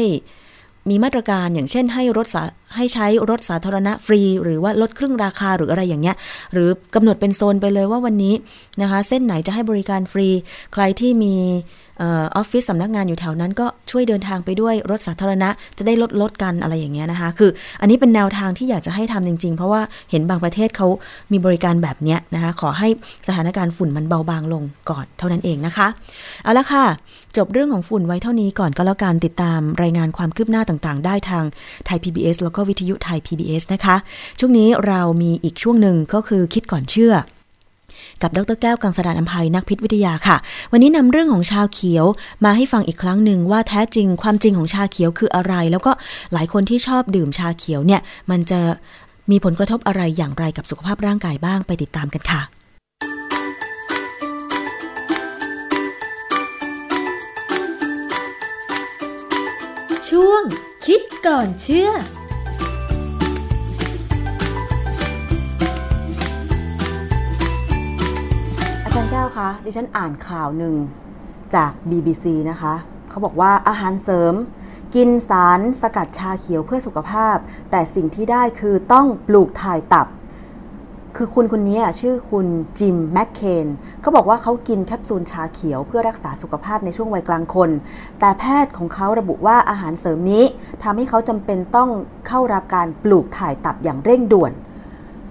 [0.90, 2.42] มีมาตรการอย่างเช่นให้รถสา
[2.76, 6.16] ให้ใช้รถสาธารณะฟรี หรือว่าลดครึ่งราคาหรืออะไรอย่างเงี้ย
[6.52, 8.34] หรือกำหนดเป็นโซนไปเลยว่าวันนี้
[8.82, 10.28] นะคะ เส้นไหนจะให้บริการฟรี
[10.72, 11.34] ใครที่มี
[12.02, 12.04] อ
[12.36, 20.86] อฟฟิศสำนักงานอยู่แถวนั้นก็ช่วยเดินทางไปด้วยรถสาธารณะจะได้ลดลดกันอะไรอย่างเงี้ยนะคะ คืออันนี้เป็นแนวทางที่อยากจะให้ทำจริง ๆ เพราะว่าเห็นบางประเทศเขา
[21.32, 22.88] มีบริการแบบเนี้ยนะคะ ขอให้
[23.26, 25.86] สถานการณ์ฝุ่นมันเบาบางลงก่อนเท่านั้นเองนะคะ
[26.42, 26.84] เอาละค่ะ
[27.36, 31.44] จบเรื่องของฝุ่นไว้เท่านี้ก่อนก็แล้วกันติดตามรายงานความคืบหน้าต่างๆ ได้ทาง
[31.86, 33.96] ไทย PBS แล้วก็วิทยุไทย PBS นะคะ
[34.38, 37.14] ช่วงนี้เรามีอีกช่วงหนึ่งก็คือคิดก่อนเชื่อ
[38.22, 40.36] กับดรแก้วกังสดานอัมภัยนักพิษวิทยาค่ะ
[40.72, 42.04] วันนี้นำเรื่องของชาเขียว
[42.44, 45.92] มาให้ฟังอีกครั้งหนึ่งว่าแท้จริงความจริงของชาเขียวคืออะไร แล้วก็
[46.32, 48.00] หลายคนที่ชอบดื่มชาเขียวเนี่ย
[48.30, 48.60] มันจะ
[49.30, 52.40] มีผลกระทบอะไรอย่างไรกับสุขภาพร่างกายบ้างไปติดตามกันค่ะ
[60.08, 60.42] ช่วง
[60.86, 61.90] คิดก่อนเชื่อ
[69.14, 70.74] ก้วคะดิฉันอ่านข่าวหนึ่ง
[71.54, 72.74] จาก BBC นะคะ
[73.10, 74.34] เขาบอกว่าอาหารเสริม
[74.94, 77.36] กินสารสกัดชาเขียวเพื่อสุขภาพ
[77.70, 80.06] แต่สิ่งที่ได้คือต้องปลูกถ่ายตับ
[81.16, 82.46] คือคุณคนนี้ชื่อคุณ
[82.78, 83.66] จิมแมคเคน
[84.00, 87.70] เขาบอกว่าเขากินแคปซูลชาเขียวเพื่อรักษาสุขภาพในช่วงวัยกลางคน
[88.20, 90.44] แต่แพทย์ของเขาระบุว่าอาหารเสริมนี้
[90.82, 91.90] ทำให้เขาจำเป็นต้อง
[92.28, 94.52] เข้ารับการปลูกถ่ายตับอย่างเร่งด่วน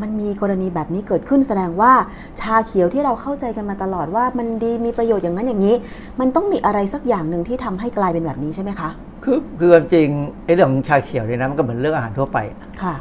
[0.01, 1.93] มันมีกรณีแบบนี้เกิดขึ้นแสดงว่า
[2.41, 5.75] ชาเขียวที่เราเข้าใจกันมาตลอดว่ามันดีมีประโยชน์อย่างนั้นอย่างนี้
[6.19, 8.89] มันต้องมีอะไรสักอย่างหนึ่งที่ทำให้กลายเป็นแบบนี้ใช่ไหมคะ
[9.23, 10.07] คือคือความจริง
[10.45, 12.37] ไอ้เรื่องของชาเขียวเนี่ยนะมันก็เหมือนเรื่องอาหารทั่วไป
[12.83, 12.95] ค่ะ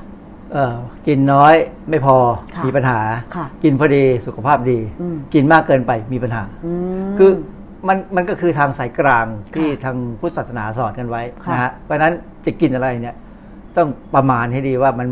[0.52, 0.74] เออ
[1.06, 1.54] กินน้อย
[1.90, 2.16] ไม่พอ
[2.54, 3.00] ค่ะมีปัญหา
[3.36, 6.72] ค่ะกินพอดีสุขภาพดีอืมกินมากเกินไปมีปัญหาอื
[7.08, 7.30] มคือ
[7.88, 12.12] มันมันก็คือทางสายกลางที่ค่ะทางพุทธศาสนาสอนกันไว้ค่ะนะฮะเพราะฉะนั้น
[12.46, 13.16] จะกินอะไรเนี่ย
[13.76, 15.08] ต้องประมาณให้ดีว่ามัน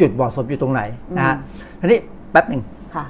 [0.00, 0.82] จุดเหมาะสมอยู่ตรงไหน
[1.16, 1.36] นะฮะ
[1.80, 1.98] ทีนี้
[2.30, 2.62] แป๊บหนึ่ง
[2.94, 3.04] ค่ะ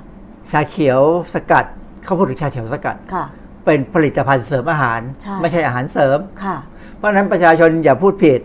[0.53, 1.01] ชาเขียว
[1.35, 1.65] สกัด
[2.05, 3.25] เขาพูดถึงชาเขียวสกัดค่ะ
[3.65, 6.57] เป็นผลิตภัณฑ์เสริมอาหารใช่ไม่ใช่อาหารเสริมค่ะ
[6.97, 8.41] เพราะฉะนั้นประชาชนอย่าพูดผิด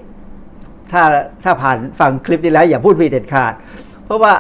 [0.91, 1.03] ถ้า
[1.43, 3.53] ถ้าผ่านฟังคลิปนี้แล้ว อย่าพูดผิดเด็ดขาด
[4.05, 4.33] เพราะว่า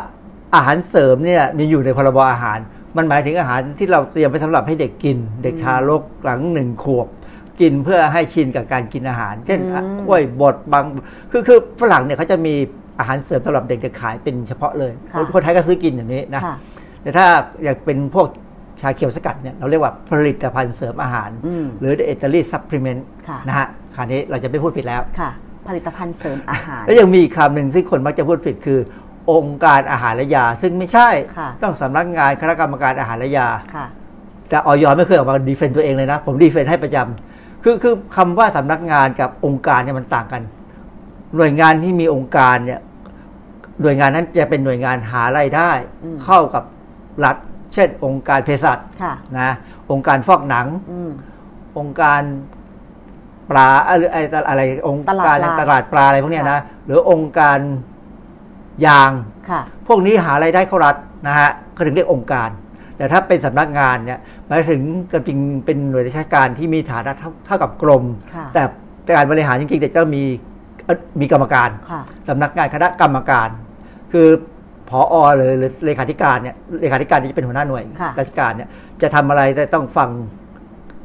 [0.55, 2.59] อาหารเสริมเนี่ยมีอยู่ในพรบอาหาร
[2.97, 7.07] มันหมายถึงอาหารที่เราเตรียมไปสำหรับให้เด็กกิน เด็กทารกหลังหนึ่งขวบ
[7.61, 10.83] กินเพื่อให้ชินกับการกินอาหาร เช่นอืมกล้วยบดบาง
[11.31, 12.55] คือคือฝรั่งเนี่ยเขาจะมี
[12.99, 16.55] อาหารเสริมสำหรับเด็กจะขายเป็นเฉพาะเลยค่ะคนไทยก็ซื้อกินอย่างนี้นะค่ะ
[17.01, 17.25] แต่ถ้า
[17.63, 18.27] อยากเป็นพวก
[18.81, 25.29] ชาเขียวสกัดเนี่ยเราเรียกว่าผลิตภัณฑ์เสริมอาหาร อืมหรือ dietary supplement ค่ะ นะฮะคราวนี้เราจะไม่พูดผิดแล้ว ค่ะ
[25.67, 28.79] ผลิตภัณฑ์เสริมอาหาร แล้วยังมีอีกคำหนึ่งที่คนมักจะพูดผิดคือ
[29.31, 33.85] องค์การอาหารและยา ซึ่งไม่ใช่ค่ะ ต้องสำนักงานคณะกรรมการอาหารและยา ค่ะ
[34.49, 40.41] แต่ออยไม่เคยออกมาดีเฟนต์ตัวเองเลยนะ ผมดีเฟนต์ให้ประจำคือคือคำว่าสำนักงานกับองค์การเนี่ยมันต่างกัน
[41.35, 42.79] หน่วยงานที่มีองค์การเนี่ย
[43.81, 45.71] หน่วยงานนั้นจะเป็นหน่วยงานหารายได้
[46.03, 46.63] อืมเข้ากับ
[47.25, 47.37] รัฐ
[47.73, 49.49] เช่น องค์การเภสัชค่ะนะ
[49.91, 51.11] องค์การฟอกหนังอืม
[51.77, 52.21] องค์การ
[53.49, 57.59] ปลาอะไรอะไรอะไรองค์ตลาดการปลาตลาดปลาอะไรพวกเนี้ยค่ะนะหรือองค์การ
[58.85, 59.11] ยาง
[59.49, 60.95] ค่ะพวกนี้หารายได้เข้ารัฐ
[61.27, 62.49] นะฮะเขาถึงเรียกองค์การ
[62.97, 68.63] แต่ถ้าเป็นสำนักงานเนี่ยหมายถึงจริงๆเป็นหน่วยราชการที่มีฐานะเท่าเท่ากับกรมค่ะแต่
[69.15, 70.23] การบริหารจริงๆแต่จะมี
[70.85, 73.49] เอ่อมีกรรมการค่ะสำนักงานคณะกรรมการ
[74.11, 74.27] คือ
[74.89, 78.69] พออหรือหรือเลขาธิการเนี่ยเลขาธิการที่จะเป็นหัวหน้าหน่วยค่ะราชการเนี่ย
[79.01, 80.09] จะทำอะไรแต่ต้องฟัง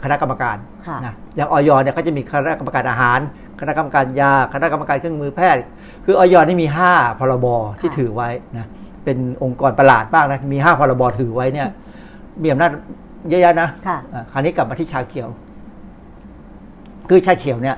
[0.03, 3.21] คณะกรรมการค่ะนะอย่างออยเนี่ยเขาจะมีคณะกรรมการอาหาร
[3.61, 5.63] คณะกรรมการยา คณะกรรมการเครื่องมือแพทย์
[6.05, 7.47] คือออยนี่มีห้าพรบ
[7.81, 8.67] ที่ค่ะถือไว้นะ
[9.05, 11.69] เป็นองค์กรประหลาดมากนะมีห้าพรบถือไว้เนี่ย
[12.43, 12.71] มีอำนาจ
[13.29, 15.29] เยอะแยะนะค่ะอะคราวนี้กลับมาที่ชาเขียว
[17.09, 17.77] คือชาเขียวเนี่ย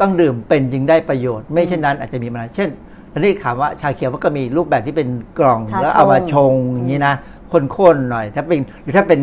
[0.00, 2.68] ต้องดื่มเป็นจึงได้ประโยชน์ ไม่เช่นนั้นอาจจะมีปัญหาเช่น
[3.16, 7.14] อันนี้ถามว่าชาเขียวมันก็มีรูปแบบที่เป็นกล่องชาแล้วเอามาชง ชงอย่างนี้นะ
[7.52, 9.20] ข้นๆหน่อย ถ้าเป็นหรือถ้าเป็น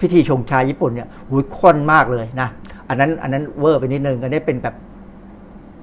[0.00, 2.48] พิธีชงชาญี่ปุ่นเนี่ยหุยข้นมากเลยนะ
[2.88, 4.74] อันนั้นอันนั้นเวอร์ไปนิดนึงอันนี้เป็นแบบ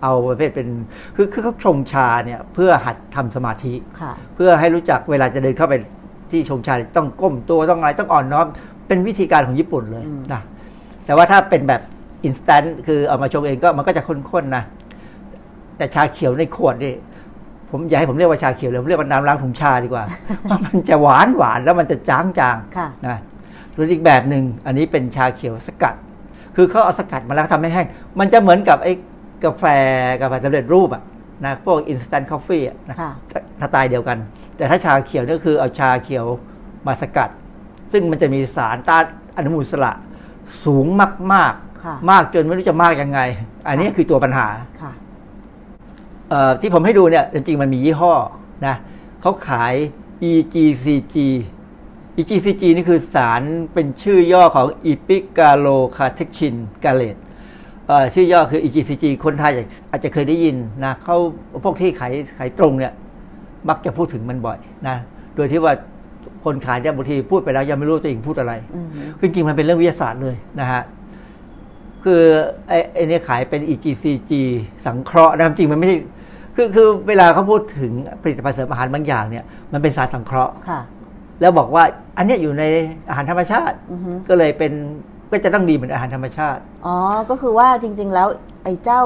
[0.01, 0.67] เอาประเภทเป็น
[1.15, 5.73] คือคือเขาชงชาเนี่ยเพื่อหัดทำสมาธิ ค่ะ เพื่อให้รู้จักเวลาจะเดินเข้าไป
[6.31, 8.45] ที่ชงชาต้องก้มตัวต้องอะไรต้องอ่อนน้อม
[8.87, 10.41] เป็นวิธีการของญี่ปุ่นเลยอืม นะ
[11.05, 11.81] แต่ว่าถ้าเป็นแบบ
[12.25, 14.63] instant คือเอามาชงเองก็มันก็จะข้นๆนะ
[15.77, 16.93] แต่ชาเขียวในขวดนี่
[17.73, 20.03] ผมอย่าให้ผมเรียกว่าชาเขียวเลยผมเรียกว่าน้ำล้างถุงชาดีกว่า
[20.41, 23.17] เพราะมันจะหวานหวานแล้วมันจะจางจางค่ะๆนะ
[23.73, 25.95] หรืออีกแบบหนึ่งอันนี้เป็นชาเขียวสกัด
[26.55, 27.87] คือเขาเอาสกัดมาแล้วทำให้แห้ง
[28.19, 28.93] มันจะเหมือนกับไอ้
[29.43, 29.63] กาแฟ
[30.21, 31.03] กาแฟสำเร็จรูปอะ
[31.45, 33.11] นะพวก instant coffee อะนะค่ะ
[33.61, 34.17] สไตล์เดียวกัน
[34.57, 36.25] แต่ถ้าชาเขียวนี่คือเอาชาเขียว
[36.87, 37.29] มาสกัด
[37.91, 39.03] ซึ่งมันจะมีสารต้าน
[39.37, 39.91] อนุมูลอิสระ
[40.65, 40.85] สูง
[41.33, 43.19] มากค่ะๆมากจนไม่รู้จะมากยังไง
[43.67, 44.47] อันนี้คือตัวปัญหา
[44.81, 45.12] ค่ะเอ่อ
[46.61, 48.13] ที่ผมให้ดูเนี่ยจริงๆมันมียี่ห้อ
[48.67, 48.75] นะ
[49.21, 49.73] เขาขาย
[50.31, 51.15] EGCG
[52.19, 53.41] EGCG นี่คือสาร
[53.73, 57.19] เป็นชื่อย่อของ Epigallocatechin Gallate
[57.87, 59.53] เอ่อชื่อย่อคือ EGCG คนไทย
[59.91, 60.55] อาจจะเคยได้ยิน
[60.85, 61.17] นะเขา
[61.63, 62.93] พวกที่ขายขายตรงเนี่ย
[63.69, 64.95] มักจะพูดถึงมันบ่อยนะ
[65.35, 65.73] โดยที่ว่า
[66.45, 68.87] คนขายเนี่ยบางทีพูดไปแล้วยังไม่รู้ตัวเองพูดอะไรอืม
[69.19, 70.81] คือจริงๆมันเป็นเรื่องวิทยาศาสตร์เลยนะฮะ
[72.05, 72.23] คือ
[72.67, 74.31] ไอ้ไอ้เนี่ยขายเป็น EGCG
[74.85, 75.97] สังเคราะห์นะจริงๆมันไม่ใช่
[76.55, 80.81] คือคือเวลาเขาพูดถึงผลิตภัณฑ์เสริมอาหารบางอย่างเนี่ยมันเป็นสารสังเคราะห์ค่ะ
[81.41, 81.83] แล้วบอกว่า
[82.17, 82.63] อันเนี้ยอยู่ใน
[83.09, 84.73] อาหารธรรมชาติ อือฮึ ก็เลยเป็น
[85.31, 86.95] ก็จะต้องดีเหมือนอาหารธรรมชาติ อ๋อ
[87.29, 88.27] ก็คือว่าจริง ๆ แล้ว
[88.63, 89.01] ไอ้เจ้า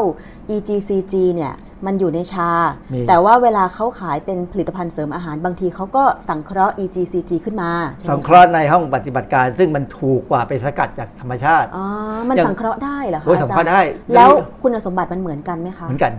[0.56, 1.54] EGCG เนี่ย
[1.86, 2.50] มันอยู่ในชา
[2.94, 11.86] มีแต่ว่าเวลาเขาขายเป็นผลิตภัณฑ์เสริมอาหารบางทีเขาก็สังเคราะห์ EGCG ขึ้นมาใช่ไหมสังคะเคราะห์ในห้องปฏิบัติการ ซึ่งมันถูกกว่าไปสกัดจากธรรมชาติอ๋อ
[12.28, 13.82] มันอย่างสังเคราะห์ได้เหรอคะโอ้ยสังเคราะห์ได้
[14.16, 14.30] แล้ว
[14.62, 16.14] คุณสมบัติมันเหมือนกันไหมคะเหมือนกัน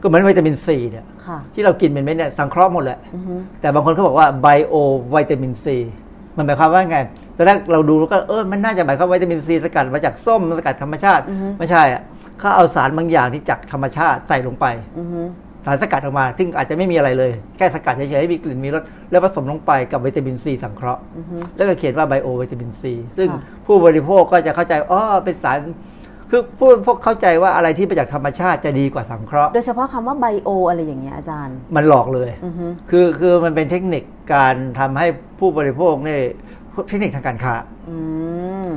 [0.00, 4.74] ก็เหมือนวิตามินซีเนี่ยค่ะที่เรากินเป็นเม็ดเนี่ยสังเคราะห์หมดแหละอือฮึแต่บางคนเขาบอกว่าไบโอ
[5.14, 5.76] วิตามินซี
[6.36, 6.98] มันหมายความว่าไง
[7.36, 12.02] ตอนแรกเราดูแล้วก็เออมันน่าจะหมายความว่าวิตามินซีสกัดมาจากส้มสกัดธรรมชาติอือฮึไม่ใช่อะ
[12.40, 14.66] เขาเอาสารบางอย่างที่จากธรรมชาติใส่ลงไป
[14.98, 15.22] อือฮึ
[15.66, 25.58] สารสกัดออกมา ซึ่งอาจจะไม่มีอะไรเลย แค่สกัดเฉยๆให้มีกลิ่นมีรสแล้วผสมลงไปกับวิตามินซีสังเคราะห์อือฮึแล้วก็เขียนว่าไบโอวิตามินซีซึ่งค่ะผู้บริโภคก็จะเข้าใจอ๋อเป็นสาร
[26.30, 35.06] คือผู้บริโภคเข้าใจว่าอะไรที่มาจากธรรมชาติจะดีกว่าสังเคราะห์ โดยเฉพาะคำว่าไบโออะไรอย่างเงี้ยอาจารย์ มันหลอกเลยอือฮึคือคือมันเป็นเทคนิคการทำให้
[35.38, 36.22] ผู้บริโภคเนี่ย
[36.88, 37.54] เทคนิคทางการค้า
[37.88, 37.96] อื
[38.68, 38.70] ม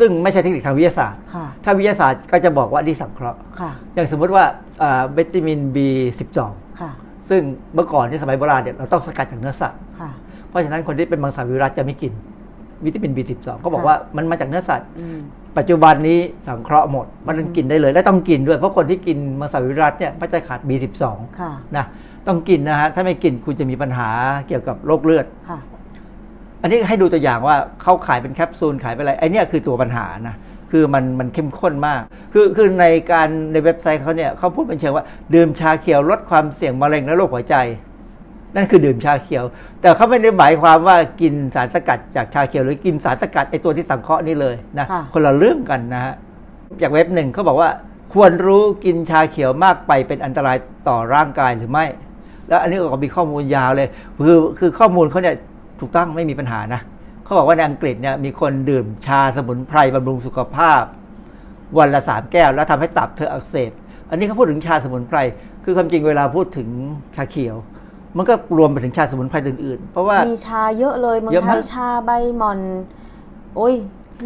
[0.00, 4.44] ซึ่งไม่ใช่เทคนิคทางวิทยาศาสตร์ค่ะถ้าวิทยาศาสตร์ก็จะบอกว่านี่สังเคราะห์ค่ะอย่างสมมติว่า
[4.82, 6.38] อ่าวิตามิน B12
[6.80, 6.90] ค่ะ
[7.28, 7.42] ซึ่ง
[7.74, 10.10] เมื่อก่อนที่สมัยโบราณเนี่ยเราต้องสกัดจากเนื้อสัตว์ค่ะ
[10.48, 12.12] เพราะฉะนั้นคนที่เป็นมังสวิรัตจะไม่กิน
[12.84, 15.18] วิตามิน B12 เขาบอกค่ะว่ามันมาจากเนื้อสัตว์อืม
[15.58, 21.04] ปัจจุบันนี้สังเคราะห์หมด มันต้องกินได้เลย และต้องกินด้วย เพราะคนที่กินมังสวิรัตเนี่ยมันจะขาด B12
[21.40, 21.84] ค่ะนะ
[22.26, 24.08] ต้องกินนะฮะ ถ้าไม่กินคุณจะมีปัญหา
[24.48, 25.58] เกี่ยวกับโรคเลือดค่ะ
[26.62, 30.36] อันนี้ให้ดูตัวอย่างว่าเขาขายเป็นแคปซูลขายเป็นอะไรไอเนี่ยคือตัวปัญหานะ
[30.70, 37.56] คือมันมันเข้มข้นมาก คือคือในการในเว็บไซต์เขาเนี่ยเขาพูดเป็นเชิงว่า ดื่มชาเขียวลดความเสี่ยงมะเร็งและโรคหัวใจ
[38.56, 39.44] นั่นคือดื่มชาเขียว
[39.80, 46.14] แต่เขาไม่ได้หมายความว่ากินสารสกัดจากชาเขียว หรือกินสารสกัดไอตัวที่สังเคราะห์นี่เลยนะค่ะคนละเรื่องกันนะฮะ
[46.82, 47.70] จากเว็บหนึ่งเขาบอกว่า
[48.14, 50.56] ควรรู้กินชาเขียวมากไปเป็นอันตราย
[50.88, 51.86] ต่อร่างกายหรือไม่
[52.48, 53.88] แล้วอันนี้ก็มีข้อมูลยาวเลย
[54.26, 55.36] คือคือข้อมูลเขาเนี่ย
[55.80, 56.80] ถูกต้องไม่มีปัญหานะ
[57.24, 60.82] เขาบอกว่าในอังกฤษเนี่ยมีคนดื่มชาสมุนไพรบำรุงสุขภาพ
[61.78, 63.72] วันละสามแก้วแล้วทำให้ตับเธออักเสบ
[64.10, 65.18] อันนี้เขาพูดถึงชาสมุนไพร
[65.64, 66.68] คือความจริงเวลาพูดถึง
[67.16, 67.56] ชาเขียว
[68.16, 72.58] มันก็รวมไปถึงชาสมุนไพรอื่นๆ เพราะว่ามีชาเยอะเลยเมืองเยอะไทมากยชาใบหมอน
[73.56, 73.74] โอ้ย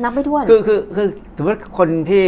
[0.02, 2.24] นับไม่ถ้วน คือคือคือถือว่าคนที่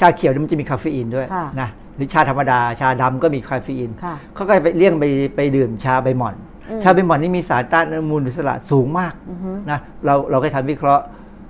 [0.00, 5.04] ชาเขียวเนี่ยมันจะมีคาเฟอีนด้วยค่ะนะหรือชาธรรมดาชาดำก็มีคาเฟอีนค่ะเขาก็ไปเลี่ยงไป
[5.36, 6.51] ไปดื่มชาใบหม่อนอืม
[6.82, 11.04] ชาใบหม่อนนี่มีสารต้านอนุมูลอิสระสูงมากอือฮึนะเราเราก็ทำวิเคราะห์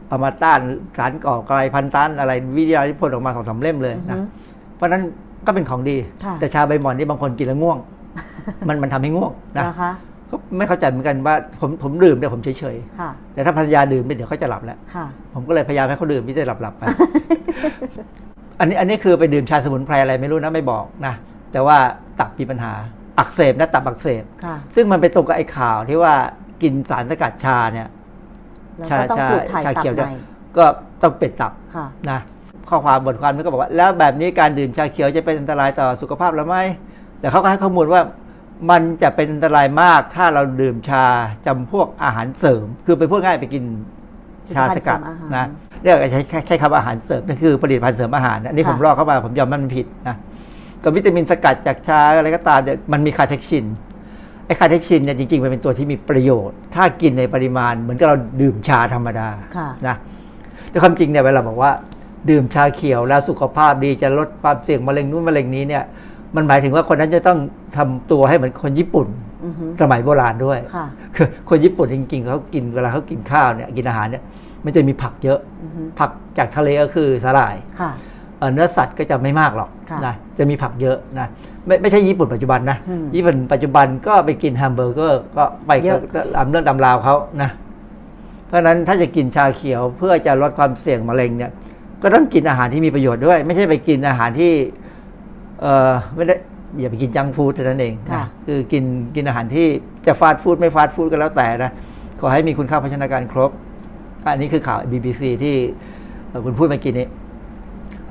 [0.08, 0.60] เอามาต้าน
[0.98, 4.24] สารก่อกลายพันธุ์ต้านอะไรวิทยานิพนธ์ออกมาสองสามเล่มเลยอือนะฮึ
[4.76, 5.02] เพราะฉะนั้น
[5.46, 7.78] ก็เป็นของดีค่ะแต่ชาใบหม่อนนี่บางคนกินแล้วง่วง
[8.68, 9.92] มันมันทำให้ง่วงนะนะคะ
[10.30, 16.82] ก็ไม่เข้าใจเหมือนกันว่าผมผมดื่มเนี่ยผมเฉยค่ะๆแต่ถ้าภรรยาดื่มเนี่ยเดี๋ยวเขาจะหลับแล้วค่ะผมก็เลยพยายามให้เขาดื่มที่จะหลับหลับๆไป
[18.60, 21.14] อันนี้อันนี้คือไปดื่มชาสมุนไพรอะไรไม่รู้นะไม่บอกนะ
[21.52, 21.76] แต่ว่า
[22.20, 22.72] ตับมีปัญหา
[23.18, 26.14] อักเสบนะตับอักเสบค่ะซึ่งมันไปตรงกับไอ้ข่าวที่ว่า
[26.62, 27.88] กินสารสกัดชาเนี่ย
[28.78, 30.18] แล้วก็ต้องปลูกถ่ายตับเขียวใหเนี่ยม่
[30.56, 30.64] ก็
[31.02, 32.20] ต้องเป็ดตับค่ะนะ
[32.68, 36.62] ข้อความบทความนี้ก็บอกว่า แล้วแบบนี้การดื่มชาเขียวจะเป็นอันตรายต่อสุขภาพหรือไม่
[37.20, 38.02] แต่เขาก็ให้ข้อมูลว่า
[38.70, 41.04] มันจะเป็นอันตรายมากถ้าเราดื่มชา
[41.46, 43.64] จำพวกอาหารเสริม คือไปพูดง่ายไปกิน
[44.54, 45.46] ชาสกัดผลิตภัณฑ์เสริมอาหารนะ
[45.82, 50.16] เรียกใช้ใช้ใช้คำว่าอาหารเสริมนั่นคือผลิตภัณฑ์เสริมอาหารนะอันนี้ค่ะผมลอกเข้ามาผมยอมมันผิดนะ
[50.82, 53.64] กับวิตามินสกัดจากชาอะไรก็ตามเนี่ยมันมีคาเทคชิน
[54.46, 59.96] ไอ้คาเทคชินเนี่ยจริงๆ มันเป็นตัวที่มีประโยชน์ ถ้ากินในปริมาณเหมือนกับเราดื่มชาธรรมดาค่ะนะ
[60.70, 61.72] แต่ความจริงเนี่ยเวลาบอกว่า
[62.30, 65.84] ดื่มชาเขียวแล้วสุขภาพดีจะลดความเสี่ยงมะเร็งนู้นมะเร็งนี้เนี่ย
[66.36, 67.38] มันหมายถึงว่าคนนั้นจะต้อง
[67.76, 69.06] ทำตัวให้เหมือนคนญี่ปุ่น
[69.44, 74.22] อือฮึสมัยโบราณด้วยค่ะคือคนญี่ปุ่นจริงๆเขากินเวลาเขากินข้าวเนี่ยกินอาหารเนี่ย
[74.64, 77.90] มันจะมีผักเยอะอือฮึผักจากทะเลก็คือสาหร่ายค่ะ
[78.42, 81.26] เอ่อเนื้อสัตว์ก็จะไม่มากหรอกค่ะนะจะมีผักเยอะนะ
[81.66, 87.50] ไม่ไม่ใช่ญี่ปุ่นปัจจุบันนะอืมญี่ปุ่นปัจจุบันก็ไปกินแฮมเบอร์เกอร์ก็ไปเยอะก็ตามเรื่องตามราวเขานะ
[88.46, 91.52] เพราะฉะนั้นถ้าจะกินชาเขียวเพื่อจะลดความเสี่ยงมะเร็งเนี่ย
[92.02, 94.52] ก็ต้องกินอาหารที่มีประโยชน์ด้วย ไม่ใช่ไปกินอาหารที่
[95.60, 96.34] เออไม่ได้
[96.80, 99.66] อย่าไปกินจังก์ฟู้ดเท่านั้นเองค่ะนะคือกินกินอาหารที่
[100.06, 101.70] จะฟาสต์ฟู้ดไม่ฟาสต์ฟู้ดก็แล้วแต่นะ
[102.20, 103.50] ขอให้มีคุณค่าโภชนาการครบ
[104.24, 105.54] อันนี้คือข่าว BBC ที่
[106.28, 107.06] เอ่อคุณพูดเมื่อกี้นี้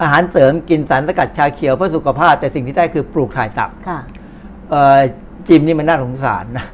[0.02, 4.00] อาหารเสริมกินสารสกัดชาเขียวเพื่อสุขภาพ แต่สิ่งที่ได้คือปลูกถ่ายตับค่ะ
[4.70, 5.00] เอ่อ
[5.48, 6.66] จิมนี่มันน่าสงสารนะ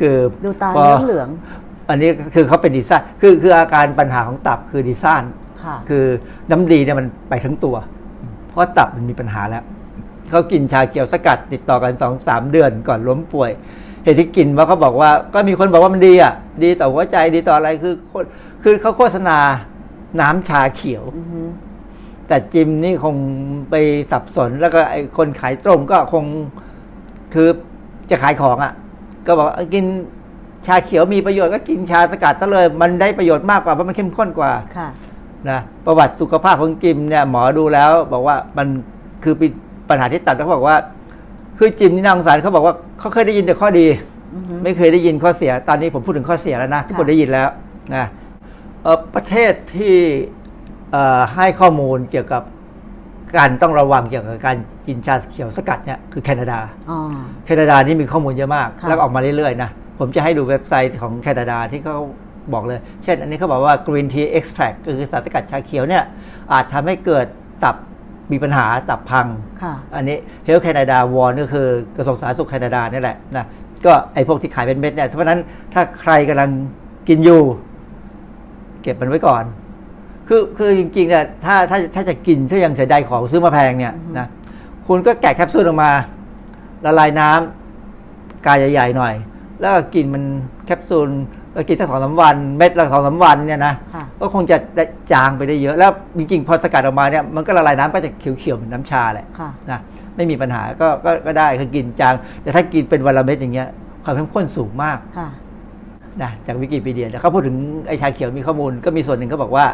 [0.00, 1.28] คือดูตาพอเหลือง
[1.88, 6.04] อันนี้คือเขาเป็นดีซ่านคือคืออาการปัญหาของตับคือดีซ่านๆค่ะคือ
[6.50, 7.76] น้ำดีเนี่ยมันไปทั้งตัว
[8.48, 9.64] เพราะตับมันมีปัญหาแล้ว
[10.30, 13.50] เขากินชาเขียวสกัดติดต่อกันสองสามเดือนก่อนล้มป่วย
[14.04, 16.32] เหตุที่กินว่าเขาบอกว่าก็มีคนบอกว่ามันดีอะ
[16.64, 18.12] ดีต่อหัวใจดีต่ออะไรคือโค
[18.64, 19.38] คือเขาโฆษณา
[20.20, 21.40] น้ำชาเขียวอือฮึ
[22.28, 23.16] แต่จิมนี่คง
[23.70, 23.74] ไป
[24.10, 26.24] สับสนแล้วก็ไอ้คนขายตรงก็คง
[27.34, 27.48] คือ
[28.10, 28.72] จะขายของอะ
[29.26, 29.84] ก็บอกว่าเอ้ยกิน
[30.66, 34.88] ชาเขียวมีประโยชน์ก็กินชาสกัดซะเลย มันได้ประโยชน์มากกว่าเพราะมันเข้มข้นกว่าค่ะ
[35.50, 38.66] นะประวัติสุขภาพของจิมเนี่ยหมอดูแล้ว บอกว่ามัน
[39.24, 39.50] คือเป็น
[39.88, 40.76] ปัญหาที่ตัดแล้วเขาบอกว่า
[41.58, 43.86] คือจิมนี่น่าสงสารเขาบอกว่าเขาเคยได้ยินแต่ข้อดี
[44.34, 47.48] อือฮึไม่เคยได้ยินข้อเสีย ตอนนี้ผมพูดถึงข้อเสียแล้วนะทุกคนค่ะได้ยินแล้ว
[47.94, 48.04] นะ
[48.82, 50.37] เอ่อประเทศที่เอ่อ
[51.34, 52.42] ให้ข้อมูลเกี่ยวกับ
[53.36, 56.58] การต้องระวังเกี่ยวกับการกินชาเขียวสกัดเนี่ยคือแคนาดา
[56.90, 56.98] อ๋อ
[57.46, 61.96] แคนาดานี่มีข้อมูลเยอะมากค่ะแล้วก็ออกมาเรื่อยๆนะผมจะให้ดูเว็บไซต์ของแคนาดาที่เขา
[62.52, 66.04] บอกเลย เช่น อันนี้เขาบอกว่า green tea extract ก็คือสารสกัดชาเขียวเนี่ย
[66.52, 67.26] อาจทำให้เกิด
[67.64, 67.76] ตับ
[68.32, 69.26] มีปัญหาตับพัง
[69.62, 73.46] ค่ะอันนี้ Health Canada w a r ก็คือกระทรวงสาธารณสุขแคนาดานี่แหละนะ
[73.86, 75.40] ก็ไอพวกที่ขายเป็นเม็ดเนี่ยเพราะฉะนั้น
[75.74, 76.50] ถ้าใครกำลัง
[77.08, 77.42] กินอยู่
[78.82, 79.44] เก็บมันไว้ก่อน
[80.28, 84.26] คือคือจริงๆเนี่ยถ้าถ้าถ้าจะกินถ้ายังเสียดายของซื้อมาแพงเนี่ยนะ
[84.86, 85.90] คุณก็แกะแคปซูลออกมา
[86.84, 89.14] ละลายน้ำกายใหญ่ๆหน่อย
[89.60, 90.22] แล้วก็กินมัน
[90.66, 91.08] แคปซูล
[91.54, 99.80] ก็กินสักสองสามวัน เม็ดละสองสามวันเนี่ยนะค่ะก็คงจะได้จางไปได้เยอะ แล้วจริงๆ พอสกัดออกมาเนี่ยมันก็ละลายน้ำก็จะเขียวๆเหมือนน้ำชาแหละค่ะนะ
[100.16, 103.68] ไม่มีปัญหาก็ก็ก็ได้คือกินจาง แต่ถ้ากินเป็นวันละเม็ดอย่างเงี้ย
[104.04, 105.28] ความเข้มข้นสูงมากค่ะ
[106.22, 107.56] นะจากวิกิพีเดียเขาพูดถึง
[107.88, 109.66] ไอชาเขียวมีข้อมูลก็มีส่วนหนึ่งเขาบอกว่า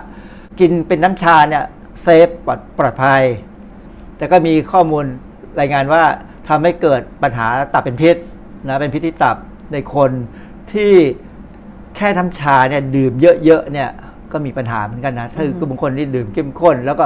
[0.61, 1.65] กินเป็นน้ำชาเนี่ย
[2.03, 3.23] เซฟปลอดปลอดภัย
[4.17, 5.05] แต่ก็มีข้อมูล
[5.61, 6.03] รายงานว่า
[6.49, 8.17] ทำให้เกิดปัญหาตับเป็นพิษ
[8.69, 9.37] นะเป็นพิษที่ตับ
[9.73, 10.11] ในคน
[10.73, 10.93] ที่
[11.97, 13.13] แค่น้ำชาเนี่ยดื่ม
[13.45, 13.91] เยอะๆเนี่ย
[14.33, 17.05] ก็มีปัญหาเหมือนกันนะถ้าคือบางคนที่ดื่มเข้มข้น แล้วก็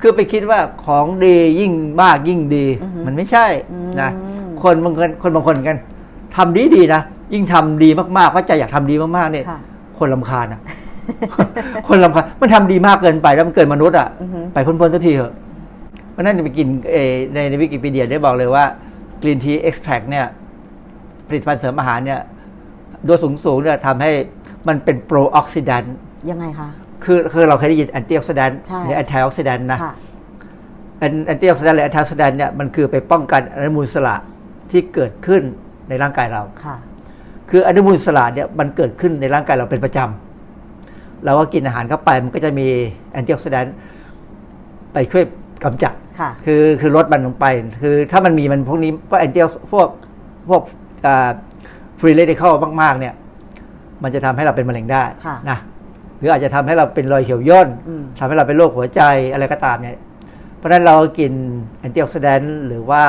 [0.00, 1.72] คือไปคิดว่าของดียิ่ง
[2.02, 2.66] มากยิ่งดี
[3.06, 3.46] มันไม่ใช่
[4.00, 4.10] นะ
[4.62, 5.78] คนบางคนคนบางคนกัน
[6.36, 7.02] ทำดีดีๆนะ
[7.34, 9.60] ยิ่งทำดีมากๆว่าใจอยากทำดีมากๆเนี่ยค่ะ
[9.98, 10.60] คนลำคาญอะ
[11.88, 15.34] คนรำคาญมันทำดีมากเกินไปแล้วมันเกินมนุษย์อะอือฮึไปพ้นๆสักทีเถอะ
[16.10, 18.64] เพราะฉะนั้นไปกินเออในในวิกิพีเดียได้บอกเลยว่า
[19.22, 20.26] green tea extract เนี่ย
[21.28, 22.20] ผลิตภัณฑ์เสริมอาหารเนี่ย
[23.06, 24.10] โดยสูงสูงๆเนี่ยทำให้
[24.68, 25.94] มันเป็น pro-oxidant
[26.30, 26.68] ยังไงคะ
[27.04, 29.94] คือคือเราเคยได้ยิน antioxidant ใช่หรือ antioxidant นะค่ะ
[30.98, 34.14] antioxidant หรือ antioxidant เนี่ยมันคือไปป้องกันอนุมูลอิสระ
[34.70, 35.42] ที่เกิดขึ้น
[35.88, 36.76] ในร่างกายเราค่ะ
[37.50, 40.33] คืออนุมูลอิสระเนี่ยมันเกิดขึ้นในร่างกายเราเป็นประจำ
[41.24, 42.68] เราก็กินอาหารเข้าไปมันก็จะมี
[43.12, 43.74] antioxidant
[44.92, 45.24] ไปช่วย
[45.64, 47.46] กำจัดค่ะคือคือลดมันลงไป
[47.82, 49.88] คือถ้ามันมีมันพวกนี้พวก anti พวก
[50.48, 50.62] พวก
[52.00, 52.52] free radical
[52.82, 53.14] มากๆ เนี่ย
[54.02, 55.58] มันจะทำให้เราเป็นมะเร็งได้ค่ะนะ
[56.18, 59.02] หรืออาจจะทำให้เราเป็นรอยเหี่ยวย่นอืมทำให้เราเป็นโรคหัวใจ
[59.32, 59.96] อะไรก็ตามเนี่ย
[60.56, 61.32] เพราะฉะนั้นเรากิน
[61.78, 63.02] antioxidant หรือว่า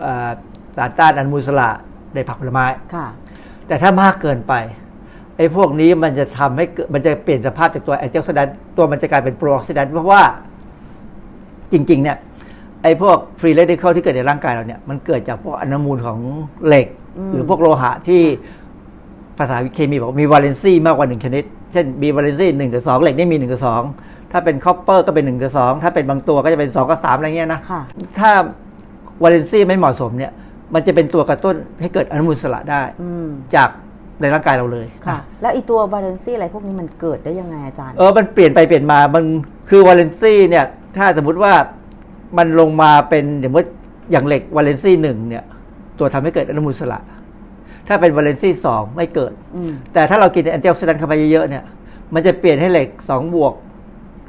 [0.00, 0.30] เอ่อ
[0.76, 1.70] สารต้านอนุมูลอิสระ
[2.14, 3.06] ในผักผลไม้ค่ะ
[3.66, 4.54] แต่ถ้ามากเกินไป
[5.36, 10.22] ไอ้พวกนี้มันจะทำให้เกิดมันจะเปลี่ยนสภาพจากตัว antioxidant ตัวมันจะกลายเป็น pro-oxidant เพราะว่า
[11.72, 12.16] จริง ๆ เนี่ย
[12.82, 16.18] ไอ้พวก free radical ที่เกิดในร่างกายเราเนี่ยมันเกิดจากพวกอนุมูลของ
[16.66, 16.86] เหล็ก
[17.18, 18.22] อืมหรือพวกโลหะที่
[19.38, 23.82] ภาษาเคมีบอกว่ามี valency มากกว่าหนึ่งชนิด เช่นมี valency หนึ่งกับสองเหล็กนี่มีหนึ่งกับสอง
[24.32, 27.80] ถ้าเป็น copper ก็เป็นหนึ่งกับสองถ้าเป็นบางตัวก็จะเป็นสองกับสามอะไรเงี้ยนะค่ะ
[28.18, 28.30] ถ้า
[29.22, 30.32] valency ไม่เหมาะสมเนี่ย
[30.74, 33.68] มันจะเป็นตัวกระตุ้นให้เกิดอนุมูลอิสระได้อืมจาก
[34.22, 39.24] ในร่างกายเราเลยค่ะ แล้วไอีตัวบาเลนซี่อะไรพวกนี้มันเกิดได้ยังไงอาจารย์ เออ มันเปลี่ยนไปเปลี่ยนมา มัน
[39.70, 40.64] คือ valency เนี่ย
[40.96, 41.52] ถ้าสมมุติว่า
[42.38, 43.64] มันลงมาเป็นอย่างว่า
[44.10, 45.44] อย่างเหล็ก valency หนึ่งเนี่ย
[45.98, 46.98] ตัวทำให้เกิดอนุมูลอิสระ
[47.88, 51.64] ถ้าเป็น valency สองไม่เกิดอืมแต่ถ้าเรากิน antioxidant เข้าไปเยอะๆเนี่ย
[52.14, 53.52] มันจะเปลี่ยนให้เหล็กสองบวก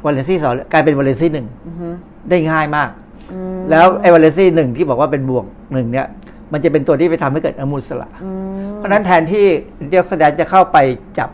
[0.05, 1.87] valency สองกลายเป็น valency หนึ่งอือฮึ
[2.29, 2.89] ได้ง่ายมาก
[3.33, 6.07] อืมแล้วไอ้ valency หนึ่งที่บอกว่าเป็นบวกหนึ่งเนี่ย
[6.53, 8.52] มันจะเป็นตัวที่ไปทำให้เกิดอนุมูลอิสระอืม
[8.83, 10.77] เพราะฉะนั้นแทนที่ antioxidant จะเข้าไป
[11.19, 11.29] จับ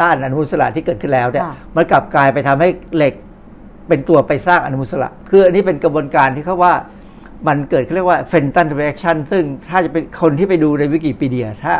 [0.00, 3.14] ต้านอนุมูลอิสระที่เกิดขึ้นแล้วเนี่ยค่ะมันกลับกลายไปทำให้เหล็ก
[3.88, 6.74] เป็นตัวไปสร้างอนุมูลอิสระ คืออันนี้เป็นกระบวนการที่เขาว่า
[7.48, 11.74] มันเกิดเขาเรียกว่า Fenton reaction ซึ่งถ้าจะเป็นคนที่ไปดูในวิกิพีเดีย ถ้า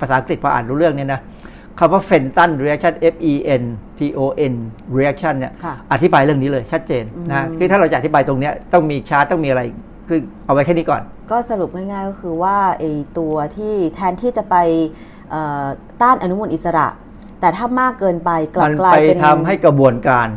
[0.00, 1.20] ภาษาอังกฤษพออ่านรู้เรื่องเนี่ยนะ
[1.78, 3.62] คำว่า Fenton reaction F E N
[3.98, 4.20] T O
[4.52, 4.54] N
[4.96, 9.62] reaction เนี่ยค่ะอธิบายเรื่องนี้เลยชัดเจนนะอืมคือถ้าเราจะอธิบายตรงเนี้ยต้องมีชาร์ตต้องมีอะไร
[10.12, 12.84] คือเอาไว้แค่นี้ก่อน ก็สรุปง่ายๆก็คือว่าไอ
[13.18, 14.56] ตัวที่แทนที่จะไป
[15.30, 15.64] เอ่อ
[16.02, 16.86] ต้านอนุมูลอิสระ
[17.40, 20.28] แต่ถ้ามากเกินไปกลับมันกลายไปเป็นทำให้กระบวนการ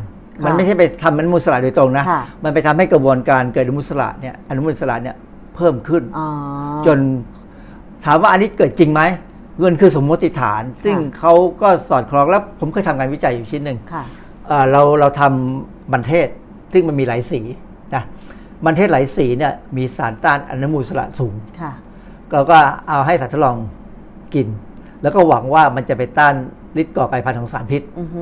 [0.41, 5.15] ค่ะมันไม่ใช่ไปทำอนุมูลอิสระโดยตรงนะค่ะมันไปทำให้กระบวนการเกิดอนุมูลอิสระเนี่ยอนุมูลอิสระเนี่ย
[5.55, 6.27] เพิ่มขึ้นอ๋อ
[6.87, 6.99] จน
[8.05, 9.01] ถามว่าอันนี้เกิดจริงไหม
[9.59, 14.03] เงินคือสมมติฐาน ซึ่งเขาก็สอดคล้องแล้วผมเคยทำงานวิจัยอยู่ชิ้นหนึ่งค่ะ
[14.47, 16.27] เอ่อเราเราทำมันเทศ
[16.73, 17.59] ซึ่งมันมีหลายสีนะ
[18.65, 21.71] มันเทศหลายสีเนี่ยมีสารต้านอนุมูลอิสระสูงค่ะ
[22.31, 22.57] เราก็
[22.89, 23.57] เอาให้สัตว์ทดลอง
[24.35, 24.47] กิน
[25.01, 26.33] แล้วก็หวังว่ามันจะไปต้าน
[26.81, 28.21] ฤทธิ์ก่อไกลพันธุ์ของสารพิษอือฮึ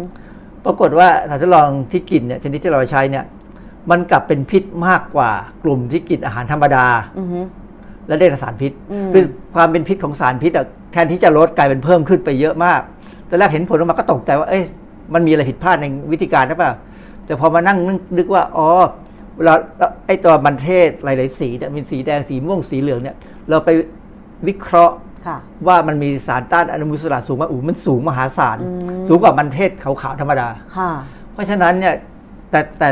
[0.66, 3.26] ปรากฏว่าสัตว์ทดลองที่กินเนี่ยชนิดที่เราใช้เนี่ย
[3.89, 5.30] มันกลับเป็นพิษมากกว่า
[5.64, 6.86] กลุ่มที่กินอาหารธรรมดา
[7.20, 7.39] อือฮึ
[8.08, 9.26] และได้แต่สารพิษอืมคือ
[9.56, 12.82] ความเป็นพิษของสารพิษอะแทนที่จะลดกลายเป็นเพิ่มขึ้นไปเยอะมาก
[13.30, 14.64] ตอนแรกเห็นผลออกมาก็ตกใจว่าเอ้ย
[15.14, 16.72] มันมีอะไรผิดพลาดในวิธีการหรือเปล่า
[17.26, 17.78] แต่พอมานั่ง
[18.18, 18.68] นึกว่าอ๋อ
[19.38, 19.54] เวลา
[20.08, 23.16] ไอ้ตัวมันเทศหลาย ๆ สีเนี่ยมีสีแดงสีม่วงสีเหลืองเนี่ย
[23.50, 23.70] เราไป
[24.48, 24.96] วิเคราะห์
[25.28, 28.70] ค่ะว่ามันมีสารต้านอนุมูลอิสระสูงมากอู้มันสูงมหาศาลอื
[29.00, 30.92] มสูงกว่ามันเทศขาวๆธรรมดาค่ะ
[31.34, 31.94] เพราะฉะนั้นเนี่ย
[32.52, 32.90] แต่แต่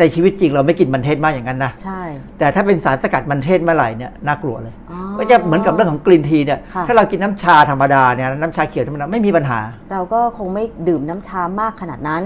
[0.00, 2.02] ในชีวิตจริงเราไม่กินมันเทศมากอย่างนั้นนะใช่
[2.38, 9.60] แต่ถ้าเป็นสารสกัดมันเทศเมื่อไหร่เนี่ยน่ากลัวเลยอ๋อก็จะเหมือนกับเรื่องของกรีนทีเนี่ยค่ะถ้าเรากินน้ำชาธรรมดาเนี่ยน้ำชาเขียวธรรมดาไม่มีปัญหา
[9.92, 12.22] เราก็คงไม่ดื่มน้ำชามากขนาดนั้น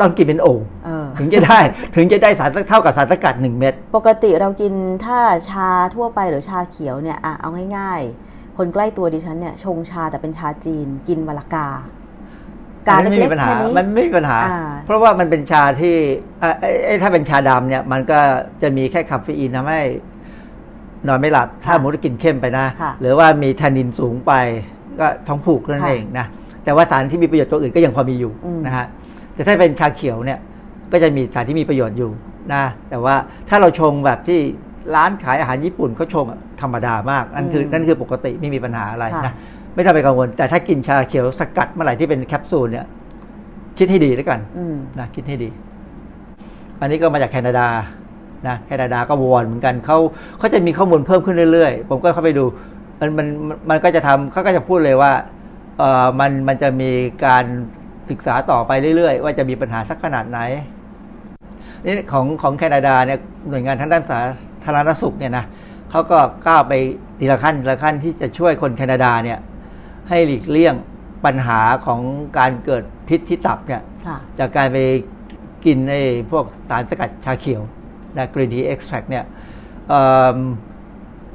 [0.00, 1.58] ต้องกินเป็นโอ่งเออถึงจะได้
[1.96, 4.72] ถึงจะได้สารเท่ากับสารสกัดหนึ่งเม็ดปกติเรากิน
[5.04, 5.18] ถ้า
[5.50, 11.68] ชาทั่วไปหรือชาเขียวเนี่ยอะเอาง่าย ๆ คนใกล้ตัวดิฉันเนี่ยชงชาแต่เป็นชาจีนกินวลกา
[12.88, 15.96] กาอันนั้นไม่เล็กมีปัญๆหาแค่นี้มันไม่มีปัญหาอ่าเพราะว่ามันเป็นชาที่
[16.42, 18.18] อะไอ้ไอ้ถ้าเป็นชาดำเนี่ย มันก็
[18.62, 19.80] จะมีแค่คาเฟอีนทำให้
[21.08, 24.32] นอนไม่หลับ ถ้าหมูกินเข้มไปนะค่ะหรือว่ามีแทนนินสูงไป
[25.00, 26.26] ก็ท้องผูกนั่นค่ะเองนะ
[26.64, 28.86] แต่ว่าสารที่มีประโยชน์ตัวอื่นก็ยังพอมีอยู่อืมนะฮะ
[29.34, 30.38] แต่ถ้าเป็นชาเขียวเนี่ย
[30.92, 32.10] ก็จะมีสารที่มีประโยชน์อยู่
[32.54, 33.14] นะแต่ว่า
[33.48, 34.40] ถ้าเราชงแบบที่
[34.94, 39.34] ร้านขายอาหารญี่ปุ่นเขาชงอะธรรมดามากนั่นคืออืมนั่นคือปกติไม่มีปัญหาอะไรค่ะนะ
[39.74, 42.86] ไม่ต้องไปกังวล แต่ถ้ากินชาเขียวสกัดเมื่อไหร่ที่เป็นแคปซูลเนี่ย
[43.78, 45.48] คิดให้ดีแล้วกันอืมนะคิดให้ดี
[46.80, 47.66] อันนี้ก็มาจากแคนาดา
[48.48, 49.98] นะแคนาดาก็วอนเหมือนกันเขา
[50.38, 52.44] เขาจะมีข้อมูลเพิ่มขึ้นเรื่อยๆ ผมก็เข้าไปดู
[53.00, 53.26] มันมัน
[53.70, 55.12] มันก็จะทำเขาก็จะพูดเลยว่า
[55.78, 56.90] เอ่อมันมันจะมี
[57.26, 57.44] การ
[58.10, 60.40] ศึกษาต่อไปเรื่อยๆ ว่าจะมีปัญหาสักขนาดไหน
[61.84, 64.18] นี่ของของแคนาดาเนี่ยหน่วยงานทางด้านสา
[64.64, 65.44] ธารณสุขเนี่ยนะ
[65.90, 66.72] เขาก็ก้าวไป
[67.18, 69.38] ทีละขั้นทีละขั้นที่จะช่วยคนแคนาดาเนี่ย
[70.08, 70.74] ให้หลีกเลี่ยง
[71.24, 72.00] ปัญหาของ
[72.38, 74.78] การเกิดพิษที่ตับเนี่ยค่ะจากการไป
[75.64, 77.62] กินไอ้พวกสารสกัดชาเขียว
[78.16, 79.24] นะกรีนทีเอ็กซ์แทรเนี่ย
[79.88, 80.02] เอิ่
[80.34, 80.36] ม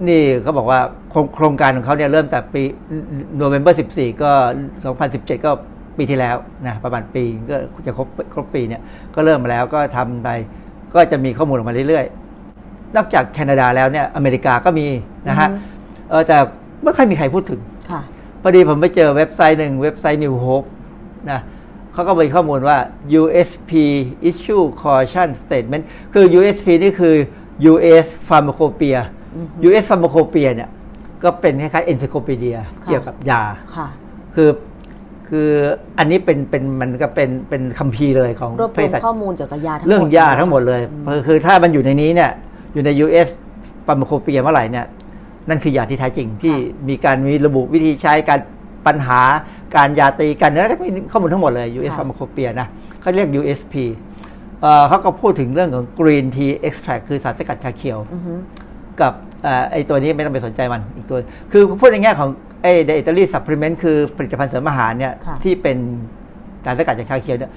[0.08, 2.64] นี่เขาบอกว่าโครงโครงการของเขาเนี่ยเริ่มแต่ปี
[3.38, 4.32] โนเวม ber 14 ก็
[4.90, 5.52] 2017 ก็
[5.98, 6.36] ปีที่แล้ว
[6.68, 7.56] นะประมาณปีก็
[7.88, 8.82] จะครบครบปีเนี่ย
[9.16, 10.30] ก็เริ่มมาแล้วก็ทำไป
[10.94, 14.88] ก็จะมีข้อมูลออกมาเรื่อยๆ นอกจากแคนาดาแล้วเนี่ยอเมริกาก็มี
[15.30, 16.38] นะฮะอือฮึเออแต่
[16.84, 18.02] ไม่ค่อยมีใครพูดถึงค่ะ
[18.42, 20.68] พอดีผมไปเจอเว็บไซต์หนึ่งเว็บไซต์ New Hope
[21.32, 21.40] นะ
[21.94, 22.78] เขาก็มีข้อมูลว่า
[23.22, 23.72] USP
[24.30, 25.84] issue caution statement
[26.14, 27.16] คือ USP นี่คือ
[27.72, 29.02] US Pharmacopoeia
[29.36, 30.70] อือฮึ US Pharmacopoeia เนี่ย
[31.24, 33.44] ก็เป็นคล้ายๆ encyclopedia ค่ะเกี่ยวกับยา
[33.76, 33.88] ค่ะ
[34.36, 34.50] คือ
[35.30, 35.50] คือ
[36.00, 42.32] อันนี้เป็นเป็นมันก็เป็นเป็นคัมภีร์เลยของรวบรเภวมสัชข้อมูลเกี่ยวกับยาทั้งหมดเรื่องยาทั้งหมดเลยอืมคือถ้ามันอยู่ในนี้เนี่ย
[42.74, 43.28] อยู่ใน US
[43.88, 44.86] ปาร์มาโคเปียเมื่อไหร่เนี่ย
[45.50, 46.56] นั่นคือยาที่แท้จริงที่
[46.90, 48.40] มีการมีระบุวิธีใช้การ
[48.88, 49.22] ปัญหา
[49.76, 52.68] การยาตีกันแล้วก็มีข้อมูลทั้งหมดเลย US ค่ะปาร์มาโคเปียนะ
[53.02, 53.74] เขาเรียก USP
[54.62, 58.34] เอ่อเขาก็พูดถึงเรื่องของ Green Tea Extract คือสารสกัดชาเขียวอือฮึ
[59.02, 59.14] กับ
[59.44, 61.18] เอ่อไอตัวนี้ไม่ต้องไปสนใจมันอีกตัว
[61.52, 62.30] คือพูดในแง่ของ
[62.62, 65.78] ไอ dietary supplement คือผลิตภัณฑ์เสริมอาหารเนี่ยค่ะที่เป็น
[66.66, 67.52] สารสกัดจากชาเขียวเนี่ย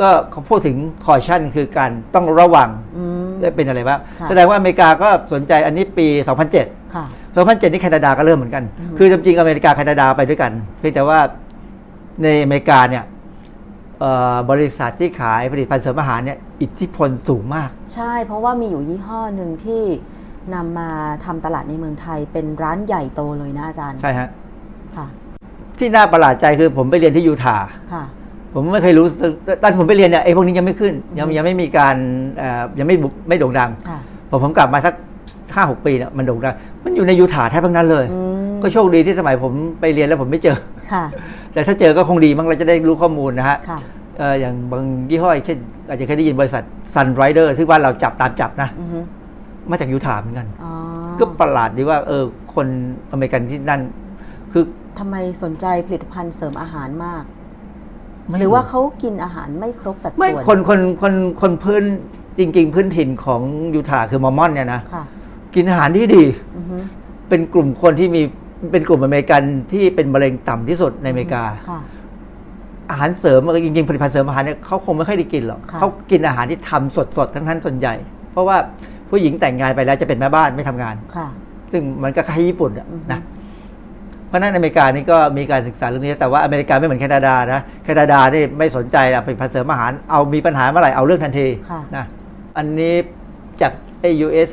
[0.00, 6.06] ก็เขาพูดถึง caution คือการต้องระวังอืมเป็นอะไรบ้างค่ะแสดงว่าอเมริกาก็สนใจอันนี้ปี
[6.50, 7.04] 2007ค่ะ
[7.34, 11.18] 2007 นี่แคนาดาก็เริ่มเหมือนกันอืมคือจริงๆอเมริกาแคนาดาไปด้วยกัน เพียงแต่ว่า
[12.22, 13.04] ในอเมริกาเนี่ย
[14.00, 19.82] เอ่อบริษัทที่ขายผลิตภัณฑ์เสริมอาหารเนี่ยอิทธิพลสูงมาก ใช่เพราะว่ามีอยู่ยี่ห้อหนึ่งที่
[20.54, 20.90] นำมา
[21.24, 24.28] ทำตลาดในเมืองไทยเป็นร้านใหญ่โตเลยนะอาจารย์ ใช่ฮะ
[24.96, 25.06] ค่ะ
[25.78, 28.04] ที่น่าประหลาดใจคือผมไปเรียนที่ยูทาห์ค่ะ
[28.54, 29.06] ผมไม่เคยรู้
[29.62, 31.96] ตอนผมไปเรียนเนี่ยไอ้พวกนี้ยังไม่ขึ้น ยังอืมยังไม่มีการ
[32.38, 33.98] เอ่อยังไม่บุไม่โด่งดังค่ะ
[34.30, 34.94] พอผมกลับมาสัก
[35.54, 38.20] ห้าหกปีเนี่ยมันโด่งดังมันอยู่ในยูทาห์แทบทั้งนั้นเลย อื
[38.52, 40.58] มก็โชคดีที่สมัยผมไปเรียนแล้วผมไม่เจอ
[40.92, 41.04] ค่ะ
[41.52, 43.78] แต่ถ้าเจอก็คงดีมั้งเราจะได้รู้ข้อมูลนะฮะค่ะ
[44.18, 46.62] เอ่ออย่างบางยี่ห้อเช่น อาจจะเคยได้ยินบริษัท
[46.94, 48.98] Sun Rider ซึ่งว่าเราจับตามจับนะอือฮึ
[49.70, 50.72] มาจากยูทาห์เหมือนกัน อ๋อ
[51.18, 52.24] ก็ประหลาดดีว่าเออ
[52.54, 52.66] คน
[53.10, 53.80] อเมริกันที่นั่น
[54.52, 54.64] คือ
[54.98, 57.24] ทำไมสนใจผลิตภัณฑ์เสริมอาหารมาก
[58.28, 61.84] ไม่หรือว่าเขากินอาหารไม่ครบสัดส่วนไม่คนคนคนคนพื้น
[62.38, 63.42] จริง ๆ พื้นถิ่นของ
[63.74, 65.04] ยูทาห์คือมอร์มอนเนี่ยนะค่ะ
[65.54, 66.24] กินอาหารที่ดี
[66.56, 66.76] อือฮึ
[67.28, 68.22] เป็นกลุ่มคนที่มี
[68.72, 69.42] เป็นกลุ่มอเมริกัน
[69.72, 71.80] ที่เป็นมะเร็งต่ำที่สุดในอเมริกาค่ะ
[72.90, 77.94] อาหารเสริมจริงๆผลิตภัณฑ์เสริมอาหารเนี่ยเขาคงไม่ค่อยได้กินหรอกค่ะเขากินอาหารที่ทำสดๆทั้งนั้นส่วนใหญ่
[78.32, 78.56] เพราะว่า
[79.10, 81.28] ผู้หญิงแต่งงานไปแล้วจะเป็นแม่บ้านไม่ทำงานค่ะ
[81.72, 83.20] ซึ่งมันก็คล้ายญี่ปุ่นอะอือฮึนะ
[84.26, 92.04] เพราะฉะนั้นอเมริกานี่ก็มีการศึกษาเรื่องนี้ แต่ว่าอเมริกาไม่เหมือนแคนาดานะแคนาดานี่ไม่สนใจอะผลิตภัณฑ์เสริมอาหารเอามีปัญหาเมื่อไหร่เอาเรื่องทันทีค่ะนะ
[92.56, 92.94] อันนี้
[93.60, 93.72] จาก
[94.04, 94.50] AUS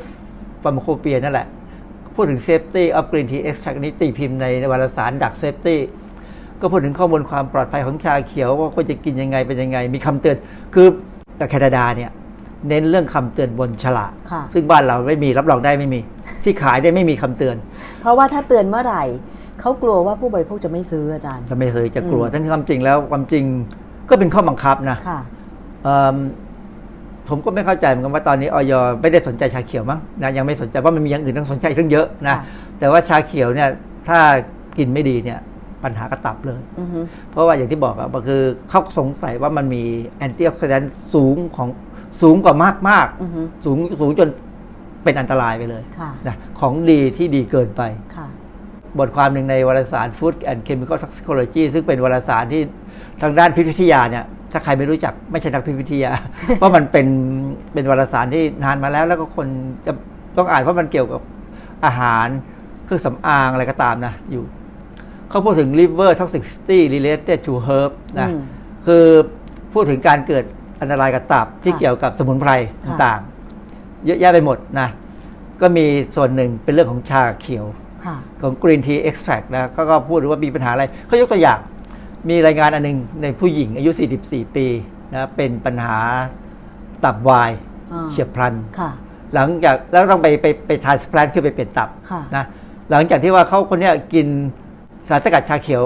[0.62, 1.46] ฟาร์มาโคเปียนั่นแหละ
[2.14, 5.76] พูดถึง safety of green tea extract นี้ตีพิมพ์ในวารสารดัก safety
[6.60, 10.36] ก็พูดถึงข้อมูลความปลอดภัยของชาเขียวว่าควรจะกินยังไงเป็นยังไง มีคำเตือน
[10.74, 10.86] คือ
[11.36, 12.10] แต่แคนาดาเนี่ย
[12.68, 16.00] เน้นเรื่องคำเตือนบนฉลากค่ะซึ่งบ้านเราไม่มีรับรองได้ไม่มี
[16.44, 17.56] ที่ขายได้ไม่มีคำเตือน
[18.00, 19.04] เพราะว่าถ้าเตือนเมื่อไหร่
[19.60, 23.44] เขากลัวว่าผู้บริโภคจะไม่ซื้ออาจารย์ จะไม่เคยจะกลัวอืมทั้งที่ความจริงแล้วความจริง
[24.08, 25.20] ก็เป็นข้อบังคับนะค่ะ
[25.84, 26.16] เอิ่ม
[27.28, 32.44] ผมก็ไม่เข้าใจเหมือนกันว่าตอนนี้ออยไม่ได้สนใจชาเขียวมั้งนะยังไม่สนใจว่ามันมีอย่างอื่นต้องสนใจซึ่งเยอะนะค่ะ
[32.78, 33.68] แต่ว่าชาเขียวเนี่ย
[34.08, 34.18] ถ้า
[34.78, 35.38] กินไม่ดีเนี่ย
[35.84, 37.00] ปัญหากับตับเลยอือฮึ
[37.30, 39.82] เพราะว่าอย่างที่บอกอะก็คือเขาสงสัยว่ามันมี
[40.18, 41.68] antioxidant สูงของ
[42.22, 44.28] สูงกว่ามากมากๆอือฮึสูงสูงจน
[45.04, 47.82] เป็นอันตรายไปเลยค่ะนะของดีที่ดีเกินไป
[48.16, 48.28] ค่ะ
[48.98, 52.62] บทความหนึ่งในวารสาร Food and Chemical Toxicology ซึ่งเป็นวารสารที่
[53.22, 56.12] ทางด้านพิษวิทยาเนี่ย ถ้าใครไม่รู้จักไม่ใช่นักพิษวิทยา
[56.58, 57.06] เพราะมันเป็น
[57.72, 59.46] เป็นวารสารที่นานมาแล้ว แล้วก็คน
[59.86, 59.92] จะ
[60.36, 61.20] ต้องอ่านเพราะมันเกี่ยวกับ
[61.84, 62.26] อาหาร
[62.84, 64.44] เครื่องสำอางอะไรก็ตามนะ อยู่
[65.28, 68.40] เขาพูดถึง liver toxicity related to herb นะอืม
[68.86, 69.04] คือ
[69.72, 70.44] พูดถึงการเกิด
[70.80, 72.50] อันตรายกับตับที่ค่ะเกี่ยวกับสมุนไพร
[72.86, 74.88] ค่ะต่างๆเยอะแยะไปหมดนะ
[75.60, 75.84] ก็มี
[76.16, 77.83] ส่วนหนึ่งเป็นเรื่องของชาเขียวค่ะ
[78.40, 81.58] ของ Green Tea Extract นะเขาก็พูดว่ามีปัญหาอะไรเขายกตัวอย่าง
[82.28, 83.90] มีรายงานอันหนึงในผู้หญิงอายุ
[84.22, 84.66] 44 ปี
[85.12, 85.98] นะเป็นปัญหา
[87.04, 87.50] ตับวาย
[87.92, 88.90] อ่าเฉียบพลันค่ะ
[89.34, 92.44] หลังจากแล้วต้องไปไปไปทานสแปลนคือไปเปลี่ยนตับค่ะนะ
[92.90, 94.26] หลังจากที่ว่าเขาคนเนี้ยกิน
[95.08, 95.82] สารสกัดชาเขียว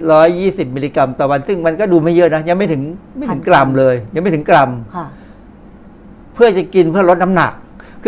[0.00, 2.82] 720 มิลลิกรัมต่อวัน ซึ่งมันก็ดูไม่เยอะนะ ยังไม่ถึง
[3.16, 5.06] ไม่ถึงพันกรัมเลย ยังไม่ถึงกรัมค่ะ
[6.34, 7.52] เพื่อจะกินเพื่อลดน้ำหนัก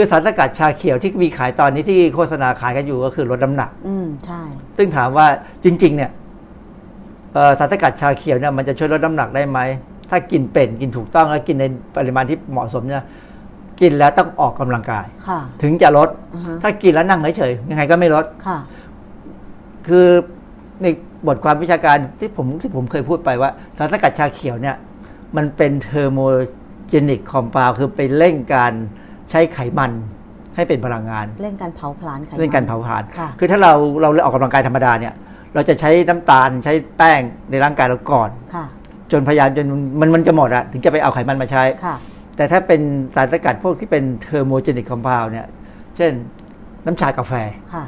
[0.00, 4.42] คือสารสกัดชาเขียวที่มีขายตอนนี้ที่โฆษณาขายกันอยู่ก็คือลดน้ำหนัก อืมใช่
[4.76, 5.26] ซึ่งถามว่า
[5.64, 6.10] จริง ๆ เนี่ย
[7.36, 9.58] อ่อสารสกัดชาเขียวเนี่ยมันจะช่วยลดน้ำหนักได้ไหม
[10.10, 11.64] ถ้ากินเป็นกินถูกต้องแล้วกินใน
[11.96, 13.04] ปริมาณที่เหมาะสมเนี่ย
[13.80, 18.58] กินแล้วต้องออกกำลังกายค่ะถึงจะลดอือฮะถ้ากินแล้วนั่งเฉยๆยังไงก็ไม่ลดค่ะ
[19.88, 20.06] คือ
[20.82, 20.86] ใน
[21.26, 24.76] บทความวิชาการที่ผมที่ผมเคยพูดไปว่าสารสกัดชาเขียวเนี่ย
[25.36, 26.20] มันเป็นเทอร์โม
[26.88, 28.72] เจนิกคอม u n d คือไปเร่งการ
[29.30, 29.92] ใช้ไขมัน
[30.56, 33.72] ให้เป็นพลังงานเร่งการเผาผลาญไขมันเร่งการเผาผลาญค่ะคือถ้าเรา
[34.02, 35.14] เราออกกำลังกายธรรมดาเนี่ย
[35.54, 37.20] เราจะใช้น้ำตาลใช้แป้ง
[37.50, 38.66] ในร่างกายเราก่อนค่ะ
[39.12, 39.66] จนพยายามจน
[40.00, 41.96] มันมันจะหมดอะถึงจะไปเอาไขมันมาใช้ค่ะ
[42.36, 42.80] แต่ถ้าเป็น
[43.14, 45.46] สารสกัดพวกที่เป็นเทอร์โมเจนิกคอม u n d เนี่ย
[45.96, 46.12] เช่น
[46.86, 47.32] น้ำชากาแฟ
[47.74, 47.84] ค่ะ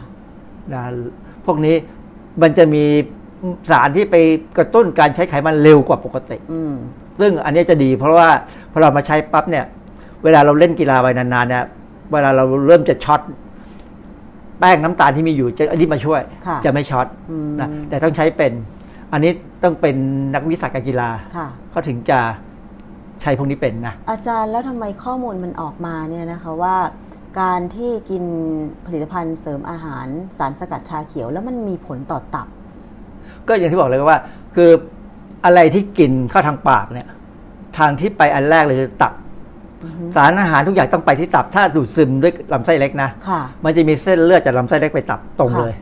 [0.72, 0.82] นะ
[1.46, 1.74] พวกนี้
[2.42, 2.84] มันจะมี
[3.70, 4.16] สารที่ไป
[4.58, 6.74] กระตุ้นการใช้ไขมันเร็วกว่าปกติอืม
[7.20, 8.28] ซึ่งอันนี้จะดีเพราะว่า
[8.72, 9.64] พอเรามาใช้ปั๊บเนี่ย
[10.24, 11.64] เวลาเราเล่นกีฬาไปนานๆเนี่ย
[12.12, 13.20] เวลาเราเริ่มจะช็อต
[14.60, 18.52] แป้งน้ำตาลที่มีอยู่จะอันนี้มาช่วยค่ะจะไม่ช็อตอืมนะแต่ต้องใช้เป็น
[19.12, 19.96] อันนี้ต้องเป็น
[20.34, 22.18] นักวิชาการกีฬาค่ะเขาถึงจะ
[23.22, 26.76] ใช้พวกนี้เป็นนะอาจารย์แล้วทำไมข้อมูลมันออกมาเนี่ยนะคะว่า
[27.40, 28.24] การที่กิน
[28.86, 30.06] ผลิตภัณฑ์เสริมอาหาร
[30.38, 32.46] สารสกัดชาเขียว แล้วมันมีผลต่อตับ
[33.48, 34.20] ก็อย่างที่บอกเลยว่า
[34.54, 34.70] คือ
[35.44, 37.08] อะไรที่กินเข้าทางปากเนี่ย
[37.78, 39.29] ทางที่ไปอันแรกเลยคือตับอือฮึ
[40.16, 45.74] สารอาหารทุกอย่างต้องไปที่ตับ ถ้าดูดซึมด้วยลำไส้เล็กนะค่ะมันจะมีเส้นเลือดจากลำไส้เล็กไปตับตรงค่ะเลย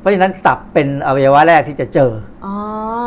[0.00, 2.10] เพราะฉะนั้นตับเป็นอวัยวะแรกที่จะเจอ
[2.46, 2.54] อ๋อ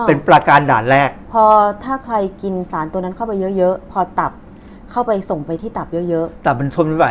[0.08, 1.46] เป็นประการด่านแรก พอ
[1.84, 4.32] ถ้าใครกินสารตัวนั้นเข้าไปเยอะๆ พอตับ
[4.92, 7.08] เข้าไปส่งไปที่ตับเยอะตับมันทนไม่ไหว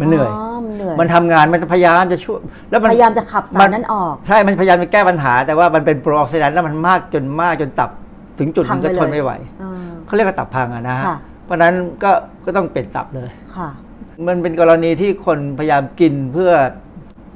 [0.00, 2.38] มันเหนื่อยอ๋อมันเหนื่อยมันทำงานมันพยายามจะช่วย
[2.70, 7.90] แล้วมันพยายามจะขับสารนั้นออก ใช่ มันพยายามจะแก้ปัญหา แต่ว่ามันเป็นโปรออกซิแดนต์แล้วมันมากจนมากจนตับ
[8.38, 12.12] ถึงจุดหนึงก็พังไปเลยทนไม่ไหวเออเขาเรียกว่าตับพังอะนะฮะค่ะเพ ราะฉะนั้นก็
[12.44, 13.68] ก็ต้องเปลี่ยนตับเลยค่ะ
[14.26, 16.52] มันเป็นกรณีที่คนพยายามกินเพื่อ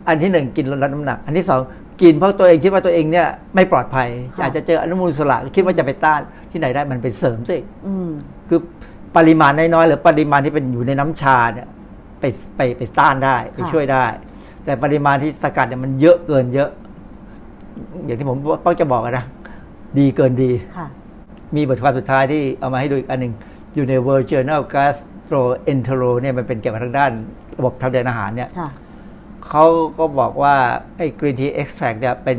[0.09, 1.61] อันที่หนึ่งกินลดน้ำหนัก อันที่สอง
[2.03, 7.57] กินเพราะตัวเองคิดว่าตัวเองเนี่ยไม่ปลอดภัยค่ะอาจจะเจออนุมูลอิสระคิดว่าจะไปต้านที่ไหนได้มันไปเสริมสิ
[7.87, 8.11] อืม
[8.49, 8.61] คือ
[9.17, 11.69] ปริมาณน้อยๆหรือปริมาณที่เป็นอยู่ในน้ำชาเนี่ย
[12.21, 12.25] ไป
[12.57, 14.07] ไปไปต้านได้ไปค่ะช่วยได้
[14.65, 16.71] แต่ปริมาณที่สกัดเนี่ยมันเยอะเกินเยอะ
[18.05, 19.25] อย่างที่ผมก็จะบอกอะนะ
[19.99, 20.87] ดีเกินดีค่ะ
[21.57, 23.33] มีบทความสุดท้ายที่เอามาให้ดูอีกอันหนึ่ง
[23.75, 27.13] อยู่ใน World Journal Gastroenterology เนี่ยมันเป็นเกี่ยวกับทางด้าน
[27.59, 28.71] ระบบทางเดินอาหารเนี่ยค่ะ
[29.47, 29.65] เขา
[29.99, 30.55] ก็บอกว่า
[30.97, 32.39] ไอ้ green tea extract เนี่ยเป็น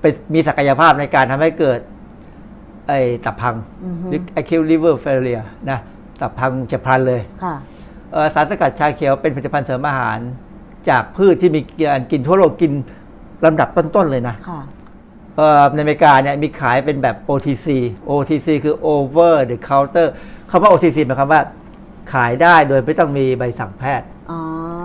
[0.00, 1.80] เป็นมีศักยภาพในการทำให้เกิด
[2.88, 3.54] ไอ้ตับพัง
[3.84, 5.78] อือฮึหรือ acute liver failure นะ
[6.20, 7.54] ตับพังจะพลันเลยค่ะ
[8.12, 10.18] เอ่อสารสกัดชาเขียวเป็นผลิตภัณฑ์เสริมอาหาร
[10.88, 12.72] จากพืชที่มีการกินทั่วโลกกิน
[13.44, 14.60] ลำดับต้นๆเลยนะค่ะ
[15.36, 17.66] เอ่อในอเมริกาเนี่ยมีขายเป็นแบบ OTC
[18.10, 20.08] OTC คือ over the counter
[20.50, 21.40] คำว่า OTC หมายความว่า
[22.12, 24.38] ขายได้โดยไม่ต้องมีใบสั่งแพทย์อ๋อ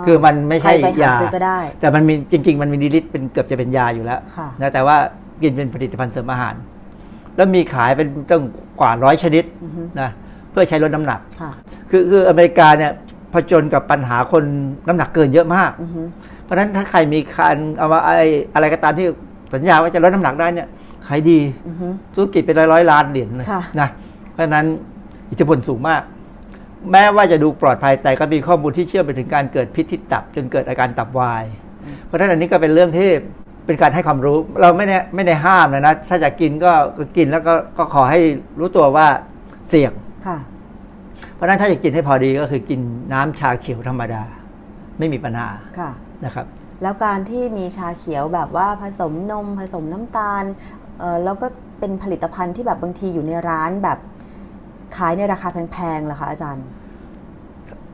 [0.06, 4.96] คือมันไม่ใช่ใครไปหายาซื้อก็ได้แต่มันมีจริง ๆ มันมีฤทธิ์เป็นเกือบจะเป็นยาอยู่แล้วค่ะนะแต่ว่า
[5.42, 6.54] กินเป็นผลิตภัณฑ์เสริมอาหาร
[7.36, 8.42] แล้วมีขายเป็นต้อง
[8.80, 10.10] กว่าร้อยชนิดอือฮึนะ
[10.50, 11.50] เพื่อใช้ลดน้ำหนักค่ะ
[11.90, 12.92] คือคืออเมริกาเนี่ย
[13.32, 14.44] ผจญกับปัญหาคน
[14.88, 16.02] น้ำหนักเกินเยอะมากอือฮึ
[16.44, 18.20] เพราะฉะนั้นถ้าใครมีการเอามาอะไร
[18.54, 19.06] อะไรก็ตามที่
[19.54, 20.68] สัญญาว่าจะลดน้ำหนักได้เนี่ย
[21.06, 21.38] ขายดี
[21.68, 23.88] อือฮึธุรกิจเป็นร้อยร้อยๆล้านเหรียญเลยค่ะนะ
[24.32, 24.66] เพราะฉะนั้น
[25.32, 26.02] อิทธิพลสูงมาก
[26.92, 31.44] แม้ว่าจะดูปลอดภัยแต่ก็มีข้อมูลที่เชื่อมไปถึงการเกิดพิษที่ตับ จนเกิดอาการตับวาย
[32.06, 33.08] เพราะฉะนั้นอันนี้ก็เป็นเรื่องที่
[33.66, 38.20] เป็นการให้ความรู้ เราไม่ได้ไม่ได้ห้ามนะนะถ้าจะกินก็ก็กินแล้วก็ก็ขอให้
[38.58, 39.06] รู้ตัวว่า
[39.68, 39.92] เสี่ยง
[40.26, 40.38] ค่ะ
[41.34, 42.80] เพราะฉะนั้นถ้าจะกินให้พอดีก็คือกิน
[43.12, 44.22] น้ำชาเขียวธรรมดา
[44.98, 45.90] ไม่มีปัญหาค่ะ
[46.24, 46.46] นะครับ
[46.82, 50.44] แล้วการที่มีชาเขียวแบบว่าผสมนมผสมน้ำตาล
[50.98, 51.46] เอ่อแล้วก็
[51.80, 53.98] เป็นผลิตภัณฑ์ที่แบบบางทีอยู่ในร้านแบบ
[54.96, 56.64] ขายในราคาแพงๆเหรอคะอาจารย์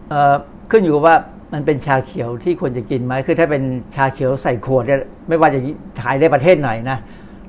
[0.08, 0.34] เอ่อ
[0.70, 1.16] ขึ้นอยู่กับว่า
[1.52, 3.62] มันเป็นชาเขียวที่ควรจะกินไหมคือถ้าเป็น
[3.96, 5.60] ชาเขียวใส่ขวดเนี่ยไม่ว่าจะ
[6.00, 6.98] ขายในประเทศไหนนะ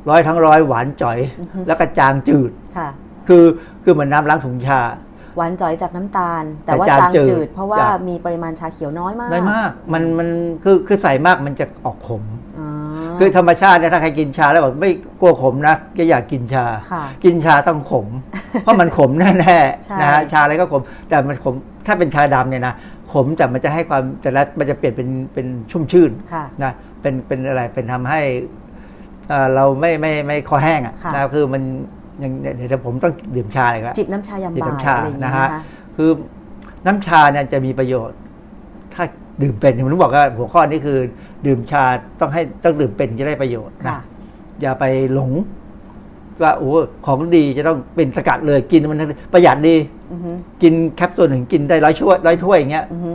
[0.10, 2.90] ร้อยทั้งร้อยหวานจ่อยอือฮึแล้วก็จางจืดค่ะ
[3.28, 3.44] คือ
[3.84, 4.82] คือเหมือนน้ำล้างถุงชา
[5.38, 10.30] หวานจ่อยจากน้ำตาล แต่ว่าแต่จางจางจืดจืด เพราะว่าจ้ะมีปริมาณชาเขียวน้อยมากน้อยมาก มันมัน
[10.64, 12.49] คือคือใส่มากมันจะออกขมอ๋อ
[13.20, 14.92] คือธรรมชาติเนี่ยถ้าใครกินชาแล้วบอกไม่
[15.22, 18.08] กลัวขมนะก็อยากกินชาค่ะกินชาต้องขม
[18.64, 21.54] เพราะมันขมแน่ใช่ๆนะฮะชาอะไรก็ขม แต่มันขม
[21.88, 22.74] ถ้าเป็นชาดำเนี่ยนะ
[23.12, 28.22] ขมแต่มันจะให้ความแต่ละมันจะเปลี่ยนเป็นเป็นชุ่มชื่นค่ะนะเป็นเป็นอะไรเป็นทำให้
[29.30, 31.64] เอ่อเราไม่ไม่ไม่คอแห้งอะค่ะนะคือมัน
[32.24, 35.62] ยังเดี๋ยวผมต้องดื่มชาเลยครับจิบน้ำชายามดื่มบ่ายน้ำชาอะไรอย่างเงี้นะยฮะนะคะ
[35.96, 36.10] คือ
[36.86, 38.18] น้ำชาเนี่ยจะมีประโยชน์
[38.94, 39.04] ถ้า
[39.42, 41.00] ดื่มเป็นผมต้องบอกว่าหัวข้อนี้คือ
[41.46, 41.84] ดื่มชา
[42.20, 44.00] ต้องให้ต้องดื่มเป็นจะได้ประโยชน์นะค่ะ
[44.62, 45.32] อย่าไปหลง
[46.42, 46.72] ว่าโอ้
[47.06, 49.76] ของดีจะต้องเป็นสกัดเลยกินมันประหยัดดี
[50.12, 50.32] อือฮึ
[50.62, 53.12] กินแคปซูลหนึ่งกินได้ร้อยช่วยร้อยถ้วยอย่างเงี้ยอือฮึ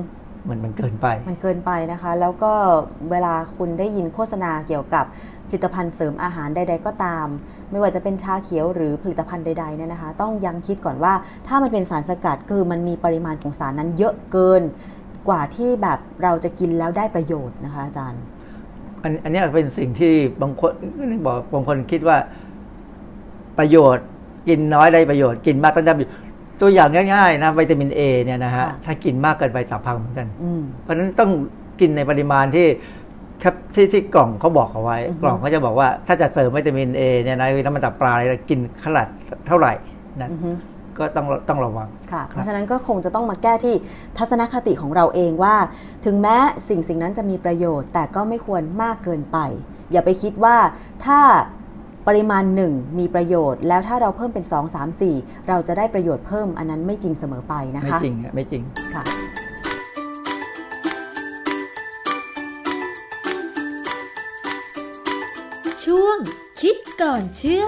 [0.48, 2.52] มันมันเกินไป มันเกินไปนะคะ แล้วก็
[3.10, 5.04] เวลาคุณได้ยินโฆษณาเกี่ยวกับ
[5.48, 7.26] ผลิตภัณฑ์เสริมอาหารใด ๆ ก็ตาม
[7.70, 11.12] ไม่ว่าจะเป็นชาเขียวหรือผลิตภัณฑ์ใดๆเนี่ยนะคะ ต้องยังคิดก่อนว่า
[11.46, 14.62] ถ้ามันเป็นสารสกัดคือมันมีปริมาณของสารนั้นเยอะเกิน
[15.28, 18.22] กว่าที่แบบเราจะกินแล้วได้ประโยชน์นะคะ อาจารย์
[19.02, 20.12] อันอันเนี้ยเป็นสิ่งที่
[20.42, 20.72] บางคน
[21.26, 22.16] บอกบางคนคิดว่า
[23.58, 24.06] ประโยชน์
[24.48, 26.14] กินน้อยได้ประโยชน์กินมากต้องได้ประโยชน์
[26.60, 31.30] ตัวอย่างง่ายๆนะวิตามินเอเนี่ยนะฮะค่ะถ้ากินมากเกินไปตับพังเหมือนกันอืมเพราะฉะนั้นต้อง
[31.80, 32.66] กินในปริมาณที่
[33.42, 39.06] ครับที่ที่กล่องเขาบอกเอาไว้อือฮึกล่องเขาจะบอกว่าถ้าจะเสริมวิตามินเอเนี่ยนะน้ำมันตับปลาเนี่ยกินขนาด
[39.46, 39.72] เท่าไหร่
[40.22, 40.50] นะอือฮึ
[40.98, 43.74] ก็ต้องต้องระวังค่ะครับเพราะฉะนั้นก็คงจะต้องมาแก้ที่
[44.18, 45.56] ทัศนคติของเราเองว่า
[46.04, 46.36] ถึงแม้
[46.68, 49.38] สิ่งสิ่งนั้นจะมีประโยชน์ แต่ก็ไม่ควรมากเกินไป
[49.92, 50.56] อย่าไปคิดว่า
[51.04, 51.20] ถ้า
[52.06, 58.62] ปริมาณหนึ่งมีประโยชน์ แล้วถ้าเราเพิ่มเป็น 2 3 4 เราจะได้ประโยชน์เพิ่มอันนั้นไม่จริงเสมอไปนะไม่คะจริงฮะไม่จริง
[58.94, 59.02] ค่ะ
[65.84, 66.18] ช่วง
[66.60, 67.64] คิดก่อนเชื่อ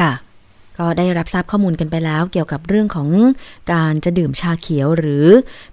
[0.00, 0.12] ค่ะ
[0.78, 3.08] ก็ได้รับทราบข้อมูลกันไปแล้ว เกี่ยวกับเรื่องของ
[3.72, 5.26] การจะดื่มชาเขียวหรือ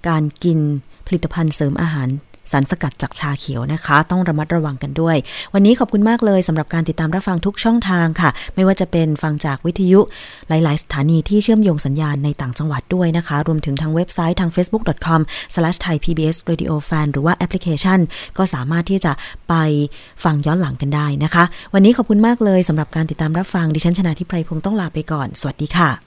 [0.07, 0.59] การกิน
[1.07, 2.07] ผลิตภัณฑ์เสริมอาหาร
[2.51, 5.17] สารสกัดจากชาเขียวนะคะ ต้องระมัดระวังกันด้วย
[5.53, 9.99] วันนี้ขอบคุณมากเลยสำหรับการติดตามรับฟังทุกช่องทางค่ะ ไม่ว่าจะเป็นฟังจากวิทยุ
[10.47, 17.99] หลาย ๆ สถานีที่เชื่อมโยงสัญญาณในต่างจังหวัดด้วยนะคะ รวมถึงทางเว็บไซต์ทาง facebook.com/thaipbsradiofan หรือว่าแอปพลิเคชัน
[18.37, 19.11] ก็สามารถที่จะ
[19.49, 19.53] ไป
[20.23, 21.43] ฟังย้อนหลังกันได้นะคะ
[21.73, 26.06] วันนี้ขอบคุณมากเลยสำหรับการติดตามรับฟังดิฉันชนะทิพไพรพงศ์ต้องลาไปก่อน สวัสดีค่ะ